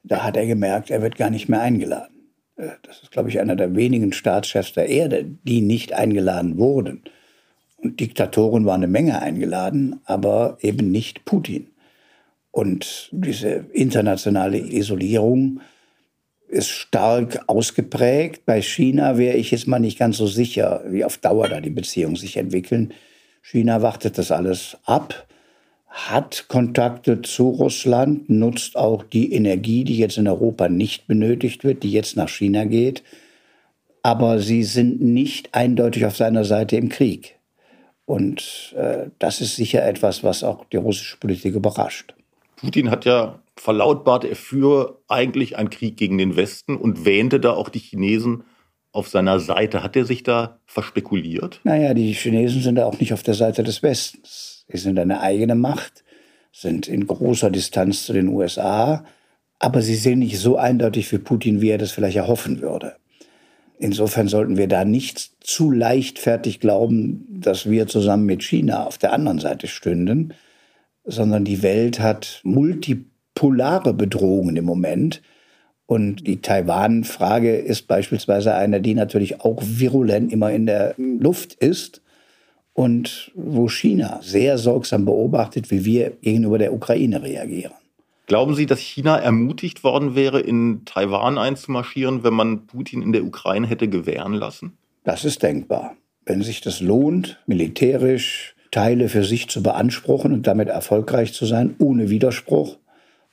Da 0.05 0.23
hat 0.23 0.37
er 0.37 0.47
gemerkt, 0.47 0.91
er 0.91 1.03
wird 1.03 1.17
gar 1.17 1.31
nicht 1.31 1.49
mehr 1.49 1.61
eingeladen. 1.61 2.31
Äh, 2.57 2.71
das 2.83 3.03
ist, 3.03 3.11
glaube 3.11 3.31
ich, 3.31 3.41
einer 3.41 3.57
der 3.57 3.75
wenigen 3.75 4.13
Staatschefs 4.13 4.73
der 4.75 4.89
Erde, 4.89 5.25
die 5.43 5.61
nicht 5.61 5.93
eingeladen 5.93 6.59
wurden. 6.59 7.03
Und 7.79 8.01
Diktatoren 8.01 8.65
waren 8.67 8.83
eine 8.83 8.91
Menge 8.91 9.21
eingeladen, 9.21 10.01
aber 10.05 10.59
eben 10.61 10.91
nicht 10.91 11.25
Putin. 11.25 11.69
Und 12.51 13.09
diese 13.13 13.67
internationale 13.73 14.59
Isolierung 14.59 15.61
ist 16.49 16.69
stark 16.71 17.41
ausgeprägt. 17.47 18.45
Bei 18.47 18.63
China 18.63 19.19
wäre 19.19 19.37
ich 19.37 19.51
jetzt 19.51 19.69
mal 19.69 19.79
nicht 19.79 19.99
ganz 19.99 20.17
so 20.17 20.27
sicher, 20.27 20.83
wie 20.87 21.05
auf 21.05 21.19
Dauer 21.19 21.49
da 21.49 21.61
die 21.61 21.71
Beziehungen 21.71 22.17
sich 22.17 22.37
entwickeln. 22.37 22.95
China 23.43 23.83
wartet 23.83 24.19
das 24.19 24.31
alles 24.31 24.77
ab, 24.85 25.27
hat 25.87 26.47
Kontakte 26.49 27.23
zu 27.23 27.49
Russland, 27.49 28.29
nutzt 28.29 28.77
auch 28.77 29.03
die 29.03 29.33
Energie, 29.33 29.85
die 29.85 29.99
jetzt 29.99 30.19
in 30.19 30.29
Europa 30.29 30.69
nicht 30.69 31.07
benötigt 31.07 31.65
wird, 31.65 31.83
die 31.83 31.93
jetzt 31.93 32.17
nach 32.17 32.29
China 32.29 32.65
geht. 32.65 33.03
Aber 34.03 34.39
sie 34.39 34.63
sind 34.65 35.01
nicht 35.01 35.55
eindeutig 35.55 36.07
auf 36.07 36.17
seiner 36.17 36.45
Seite 36.45 36.77
im 36.77 36.89
Krieg. 36.89 37.39
Und 38.05 38.75
äh, 38.77 39.09
das 39.19 39.41
ist 39.41 39.57
sicher 39.57 39.85
etwas, 39.85 40.25
was 40.25 40.43
auch 40.43 40.65
die 40.67 40.79
russische 40.79 41.19
Politik 41.19 41.55
überrascht. 41.55 42.15
Putin 42.57 42.91
hat 42.91 43.05
ja 43.05 43.39
verlautbart, 43.61 44.25
er 44.25 44.37
führe 44.37 44.99
eigentlich 45.09 45.57
einen 45.57 45.71
Krieg 45.71 45.97
gegen 45.97 46.19
den 46.19 46.37
Westen 46.37 46.77
und 46.77 47.05
wähnte 47.05 47.41
da 47.41 47.53
auch 47.53 47.69
die 47.69 47.79
Chinesen 47.79 48.45
auf 48.93 49.09
seiner 49.09 49.41
Seite. 49.41 49.83
Hat 49.83 49.97
er 49.97 50.05
sich 50.05 50.23
da 50.23 50.61
verspekuliert? 50.67 51.61
Naja, 51.65 51.95
die 51.95 52.13
Chinesen 52.13 52.63
sind 52.63 52.77
da 52.77 52.87
auch 52.87 52.99
nicht 53.01 53.13
auf 53.13 53.23
der 53.23 53.35
Seite 53.35 53.63
des 53.63 53.83
Westens. 53.83 54.65
Sie 54.69 54.79
sind 54.79 54.99
eine 54.99 55.21
eigene 55.21 55.55
Macht, 55.55 56.05
sind 56.53 56.89
in 56.89 57.07
großer 57.07 57.51
Distanz 57.51 58.05
zu 58.05 58.13
den 58.13 58.29
USA, 58.29 59.05
aber 59.59 59.83
sie 59.83 59.95
sind 59.95 60.21
nicht 60.21 60.39
so 60.39 60.57
eindeutig 60.57 61.09
für 61.09 61.19
Putin, 61.19 61.61
wie 61.61 61.71
er 61.71 61.79
das 61.79 61.91
vielleicht 61.91 62.17
erhoffen 62.17 62.61
würde. 62.61 62.97
Insofern 63.79 64.29
sollten 64.29 64.57
wir 64.57 64.67
da 64.67 64.85
nicht 64.85 65.31
zu 65.41 65.71
leichtfertig 65.71 66.59
glauben, 66.59 67.27
dass 67.41 67.71
wir 67.71 67.87
zusammen 67.87 68.27
mit 68.27 68.43
China 68.43 68.85
auf 68.85 68.99
der 68.99 69.13
anderen 69.13 69.39
Seite 69.39 69.69
stünden, 69.69 70.35
sondern 71.05 71.45
die 71.45 71.63
Welt 71.63 72.01
hat 72.01 72.41
multipolare 73.39 73.95
Bedrohungen 73.95 74.57
im 74.57 74.65
Moment. 74.65 75.23
Und 75.87 76.27
die 76.27 76.41
Taiwan-Frage 76.43 77.57
ist 77.57 77.89
beispielsweise 77.89 78.55
eine, 78.55 78.81
die 78.81 78.95
natürlich 78.95 79.41
auch 79.41 79.63
virulent 79.63 80.33
immer 80.33 80.51
in 80.51 80.67
der 80.67 80.95
Luft 80.99 81.55
ist 81.55 82.03
und 82.75 83.33
wo 83.35 83.69
China 83.69 84.21
sehr 84.23 84.59
sorgsam 84.59 85.07
beobachtet, 85.07 85.71
wie 85.71 85.85
wir 85.85 86.11
gegenüber 86.21 86.59
der 86.59 86.75
Ukraine 86.75 87.23
reagieren. 87.23 87.73
Glauben 88.27 88.55
Sie, 88.55 88.67
dass 88.67 88.81
China 88.81 89.17
ermutigt 89.17 89.83
worden 89.83 90.15
wäre, 90.15 90.41
in 90.41 90.83
Taiwan 90.85 91.39
einzumarschieren, 91.39 92.23
wenn 92.23 92.35
man 92.35 92.67
Putin 92.67 93.01
in 93.01 93.13
der 93.13 93.25
Ukraine 93.25 93.67
hätte 93.67 93.89
gewähren 93.89 94.35
lassen? 94.35 94.77
Das 95.05 95.25
ist 95.25 95.43
denkbar. 95.43 95.97
Wenn 96.27 96.43
sich 96.43 96.61
das 96.61 96.81
lohnt, 96.81 97.39
militärisch, 97.47 98.55
Teile 98.71 99.09
für 99.09 99.25
sich 99.25 99.49
zu 99.49 99.63
beanspruchen 99.63 100.35
und 100.35 100.47
damit 100.47 100.69
erfolgreich 100.69 101.33
zu 101.33 101.47
sein, 101.47 101.75
ohne 101.79 102.11
Widerspruch, 102.11 102.77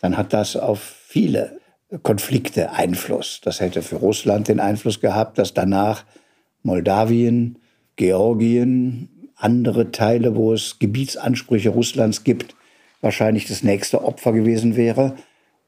dann 0.06 0.18
hat 0.18 0.34
das 0.34 0.56
auf 0.56 0.80
viele 1.08 1.60
Konflikte 2.04 2.72
Einfluss. 2.72 3.42
Das 3.44 3.60
hätte 3.60 3.82
für 3.82 3.96
Russland 3.96 4.48
den 4.48 4.60
Einfluss 4.60 5.00
gehabt, 5.00 5.40
dass 5.40 5.56
danach 5.56 6.06
Moldawien, 6.62 7.58
Georgien, 7.96 9.32
andere 9.36 9.92
Teile, 9.92 10.36
wo 10.36 10.54
es 10.54 10.78
Gebietsansprüche 10.78 11.70
Russlands 11.70 12.24
gibt, 12.24 12.56
wahrscheinlich 13.02 13.48
das 13.48 13.64
nächste 13.64 14.04
Opfer 14.04 14.32
gewesen 14.32 14.76
wäre. 14.76 15.16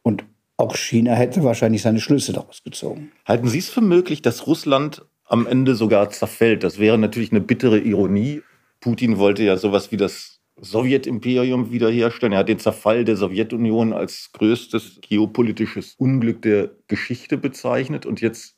Und 0.03 0.23
auch 0.55 0.75
China 0.75 1.15
hätte 1.15 1.43
wahrscheinlich 1.43 1.81
seine 1.81 1.99
Schlüsse 1.99 2.31
daraus 2.31 2.63
gezogen. 2.63 3.11
Halten 3.25 3.47
Sie 3.47 3.57
es 3.57 3.69
für 3.69 3.81
möglich, 3.81 4.21
dass 4.21 4.45
Russland 4.45 5.03
am 5.25 5.47
Ende 5.47 5.73
sogar 5.73 6.11
zerfällt? 6.11 6.63
Das 6.63 6.77
wäre 6.77 6.99
natürlich 6.99 7.31
eine 7.31 7.41
bittere 7.41 7.79
Ironie. 7.79 8.43
Putin 8.81 9.17
wollte 9.17 9.41
ja 9.41 9.57
sowas 9.57 9.91
wie 9.91 9.97
das 9.97 10.36
Sowjetimperium 10.59 11.71
wiederherstellen. 11.71 12.33
Er 12.33 12.39
hat 12.39 12.49
den 12.49 12.59
Zerfall 12.59 13.05
der 13.05 13.15
Sowjetunion 13.15 13.93
als 13.93 14.31
größtes 14.33 14.99
geopolitisches 15.01 15.95
Unglück 15.97 16.41
der 16.41 16.71
Geschichte 16.87 17.37
bezeichnet. 17.37 18.05
Und 18.05 18.21
jetzt 18.21 18.57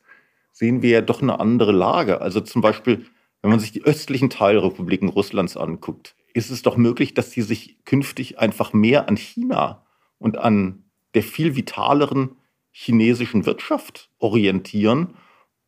sehen 0.52 0.82
wir 0.82 0.90
ja 0.90 1.02
doch 1.02 1.22
eine 1.22 1.40
andere 1.40 1.72
Lage. 1.72 2.22
Also 2.22 2.42
zum 2.42 2.62
Beispiel, 2.62 3.06
wenn 3.42 3.52
man 3.52 3.60
sich 3.60 3.72
die 3.72 3.84
östlichen 3.84 4.30
Teilrepubliken 4.30 5.10
Russlands 5.10 5.58
anguckt, 5.58 6.16
ist 6.34 6.52
es 6.52 6.62
doch 6.62 6.78
möglich, 6.78 7.14
dass 7.14 7.32
sie 7.32 7.42
sich 7.42 7.84
künftig 7.86 8.40
einfach 8.40 8.74
mehr 8.74 9.08
an 9.08 9.18
China 9.18 9.86
und 10.20 10.38
an 10.38 10.84
der 11.14 11.24
viel 11.24 11.56
vitaleren 11.56 12.36
chinesischen 12.72 13.46
Wirtschaft 13.46 14.10
orientieren. 14.20 15.16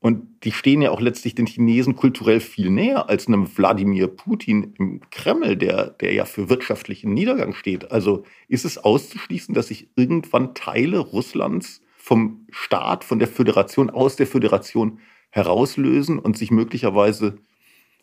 Und 0.01 0.43
die 0.43 0.51
stehen 0.51 0.81
ja 0.81 0.89
auch 0.89 0.99
letztlich 0.99 1.35
den 1.35 1.45
Chinesen 1.45 1.95
kulturell 1.95 2.39
viel 2.39 2.71
näher 2.71 3.07
als 3.07 3.27
einem 3.27 3.47
Wladimir 3.55 4.07
Putin 4.07 4.73
im 4.79 4.99
Kreml, 5.11 5.55
der, 5.55 5.91
der 5.91 6.11
ja 6.11 6.25
für 6.25 6.49
wirtschaftlichen 6.49 7.13
Niedergang 7.13 7.53
steht. 7.53 7.91
Also 7.91 8.23
ist 8.47 8.65
es 8.65 8.79
auszuschließen, 8.79 9.53
dass 9.53 9.67
sich 9.67 9.89
irgendwann 9.95 10.55
Teile 10.55 10.97
Russlands 10.97 11.81
vom 11.97 12.47
Staat, 12.49 13.03
von 13.03 13.19
der 13.19 13.27
Föderation, 13.27 13.91
aus 13.91 14.15
der 14.15 14.25
Föderation 14.25 14.97
herauslösen 15.29 16.17
und 16.17 16.35
sich 16.35 16.49
möglicherweise 16.49 17.37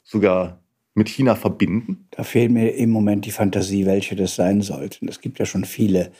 sogar 0.05 0.63
mit 0.95 1.09
China 1.09 1.35
verbinden? 1.35 2.07
Da 2.13 2.23
fehlt 2.23 2.53
mir 2.53 2.77
im 2.77 2.91
Moment 2.91 3.27
die 3.27 3.33
Fantasie, 3.33 3.87
welche 3.87 4.15
das 4.15 4.37
sein 4.37 4.61
sollten. 4.61 5.09
Es 5.09 5.21
gibt 5.21 5.41
ja 5.41 5.47
schon 5.47 5.65
viele 5.65 6.13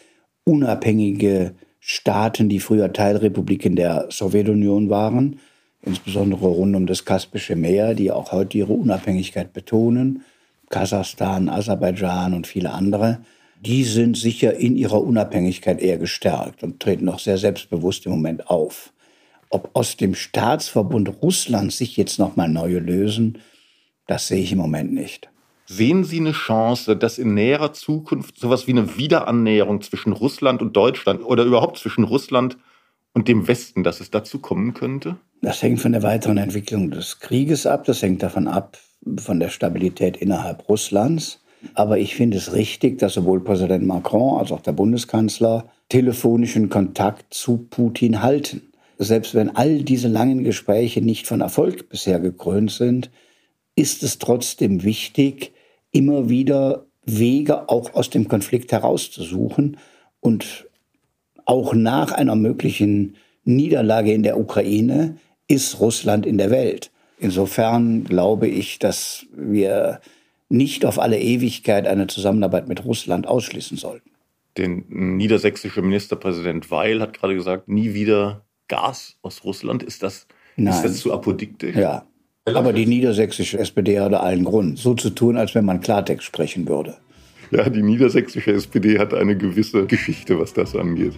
unabhängige 0.43 1.55
Staaten, 1.79 2.49
die 2.49 2.59
früher 2.59 2.93
Teilrepubliken 2.93 3.77
der 3.77 4.09
Sowjetunion 4.11 4.91
waren, 4.91 5.39
insbesondere 5.83 6.47
rund 6.47 6.77
um 6.77 6.87
das 6.87 7.05
Kaspische 7.05 7.57
Meer, 7.57 7.95
die 7.95 8.11
auch 8.11 8.33
heute 8.33 8.59
ihre 8.59 8.73
Unabhängigkeit 8.73 9.53
betonen. 9.53 10.25
Kasachstan, 10.71 11.49
Aserbaidschan 11.49 12.35
und 12.35 12.47
viele 12.47 12.73
andere. 12.73 13.21
Die 13.61 13.85
sind 13.85 14.17
sicher 14.17 14.55
in 14.55 14.77
ihrer 14.77 15.03
Unabhängigkeit 15.03 15.81
eher 15.81 15.99
gestärkt 15.99 16.63
und 16.63 16.81
treten 16.81 17.07
noch 17.07 17.19
sehr 17.19 17.39
selbstbewusst 17.39 18.07
im 18.07 18.13
Moment 18.13 18.49
auf. 18.49 18.93
Ob 19.51 19.71
aus 19.73 19.97
dem 19.97 20.15
Staatsverbund 20.15 21.23
Russland 21.23 21.73
sich 21.73 21.97
jetzt 21.97 22.19
nochmal 22.19 22.49
neue 22.49 22.79
lösen, 22.79 23.39
das 24.07 24.29
sehe 24.29 24.43
ich 24.43 24.53
im 24.53 24.59
Moment 24.59 24.93
nicht. 24.93 25.31
Sehen 25.67 26.05
Sie 26.05 26.21
eine 26.21 26.33
Chance, 26.33 26.97
dass 26.97 27.19
in 27.19 27.35
näherer 27.35 27.73
Zukunft 27.73 28.39
sowas 28.39 28.67
wie 28.67 28.73
eine 28.73 28.97
Wiederannäherung 28.97 29.83
zwischen 29.83 30.13
Russland 30.13 30.63
und 30.63 30.77
Deutschland 30.77 31.23
oder 31.23 31.45
überhaupt 31.45 31.79
zwischen 31.79 32.05
Russland 32.05 32.57
und 33.13 33.29
dem 33.29 33.49
Westen, 33.49 33.85
dass 33.85 34.01
es 34.01 34.11
dazu 34.11 34.39
kommen 34.39 34.73
könnte? 34.73 35.17
Das 35.41 35.63
hängt 35.63 35.81
von 35.81 35.93
der 35.93 36.03
weiteren 36.03 36.37
Entwicklung 36.37 36.91
des 36.91 37.21
Krieges 37.21 37.67
ab. 37.67 37.85
Das 37.85 38.03
hängt 38.03 38.23
davon 38.23 38.49
ab, 38.49 38.79
von 39.19 39.39
der 39.39 39.51
Stabilität 39.51 40.17
innerhalb 40.17 40.69
Russlands. 40.69 41.41
Aber 41.75 41.99
ich 41.99 42.15
finde 42.15 42.37
es 42.37 42.53
richtig, 42.53 42.99
dass 42.99 43.15
sowohl 43.15 43.43
Präsident 43.43 43.87
Macron 43.87 44.39
als 44.39 44.53
auch 44.53 44.61
der 44.61 44.73
Bundeskanzler 44.73 45.69
telefonischen 45.89 46.69
Kontakt 46.69 47.33
zu 47.35 47.67
Putin 47.71 48.23
halten. 48.23 48.63
Selbst 48.99 49.35
wenn 49.35 49.55
all 49.55 49.83
diese 49.83 50.09
langen 50.09 50.43
Gespräche 50.43 51.01
nicht 51.01 51.27
von 51.27 51.41
Erfolg 51.41 51.89
bisher 51.89 52.19
gekrönt 52.19 52.73
sind, 52.73 53.11
ist 53.77 54.03
es 54.03 54.19
trotzdem 54.19 54.83
wichtig, 54.83 55.53
immer 55.93 56.29
wieder 56.29 56.87
Wege 57.05 57.69
auch 57.69 57.95
aus 57.95 58.11
dem 58.11 58.29
Konflikt 58.29 58.73
herauszusuchen 58.73 59.77
und 60.21 60.67
auch 61.45 61.75
nach 61.75 62.13
einer 62.13 62.35
möglichen 62.35 63.15
Niederlage 63.45 64.13
in 64.13 64.25
der 64.25 64.39
Ukraine 64.39 65.17
ist 65.49 65.81
Russland 65.81 66.27
in 66.27 66.39
der 66.39 66.51
Welt. 66.51 66.91
Insofern 67.19 68.05
glaube 68.05 68.47
ich, 68.47 68.79
dass 68.79 69.27
wir 69.33 70.01
nicht 70.49 70.85
auf 70.85 70.99
alle 70.99 71.19
Ewigkeit 71.19 71.87
eine 71.87 72.07
Zusammenarbeit 72.07 72.69
mit 72.69 72.85
Russland 72.85 73.27
ausschließen 73.27 73.77
sollten. 73.77 74.11
Der 74.57 74.69
niedersächsische 74.69 75.83
Ministerpräsident 75.83 76.71
Weil 76.71 77.01
hat 77.01 77.19
gerade 77.19 77.35
gesagt, 77.35 77.69
nie 77.69 77.95
wieder 77.95 78.45
Gas 78.69 79.17
aus 79.23 79.45
Russland. 79.45 79.83
Ist 79.83 80.03
das, 80.03 80.27
Nein. 80.57 80.75
ist 80.75 80.83
das 80.83 80.99
zu 80.99 81.13
apodiktisch? 81.13 81.77
Ja, 81.77 82.07
aber 82.47 82.73
die 82.73 82.87
niedersächsische 82.87 83.59
SPD 83.59 84.01
hatte 84.01 84.21
allen 84.21 84.45
Grund, 84.45 84.79
so 84.79 84.95
zu 84.95 85.11
tun, 85.11 85.37
als 85.37 85.55
wenn 85.55 85.65
man 85.65 85.81
Klartext 85.81 86.27
sprechen 86.27 86.69
würde. 86.69 86.97
Ja, 87.51 87.69
die 87.69 87.83
niedersächsische 87.83 88.53
SPD 88.53 88.99
hat 88.99 89.15
eine 89.15 89.37
gewisse 89.37 89.87
Geschichte, 89.87 90.39
was 90.39 90.53
das 90.53 90.77
angeht. 90.77 91.15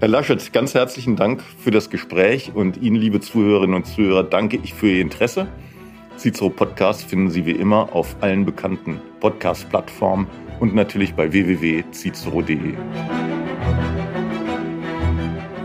Herr 0.00 0.08
Laschet, 0.08 0.52
ganz 0.52 0.74
herzlichen 0.74 1.16
Dank 1.16 1.42
für 1.42 1.70
das 1.70 1.90
Gespräch 1.90 2.52
und 2.54 2.78
Ihnen, 2.78 2.96
liebe 2.96 3.20
Zuhörerinnen 3.20 3.76
und 3.76 3.86
Zuhörer, 3.86 4.24
danke 4.24 4.58
ich 4.62 4.72
für 4.72 4.88
Ihr 4.88 5.02
Interesse. 5.02 5.46
Cicero 6.16 6.48
Podcast 6.48 7.04
finden 7.04 7.30
Sie 7.30 7.44
wie 7.44 7.52
immer 7.52 7.94
auf 7.94 8.16
allen 8.22 8.46
bekannten 8.46 9.00
Podcast-Plattformen 9.20 10.26
und 10.58 10.74
natürlich 10.74 11.14
bei 11.14 11.30
www.cicero.de. 11.30 12.74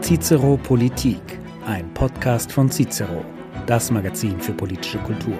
Cicero 0.02 0.58
Politik, 0.58 1.22
ein 1.66 1.94
Podcast 1.94 2.52
von 2.52 2.70
Cicero 2.70 3.24
das 3.66 3.90
Magazin 3.90 4.40
für 4.40 4.54
politische 4.54 5.00
Kultur. 5.00 5.38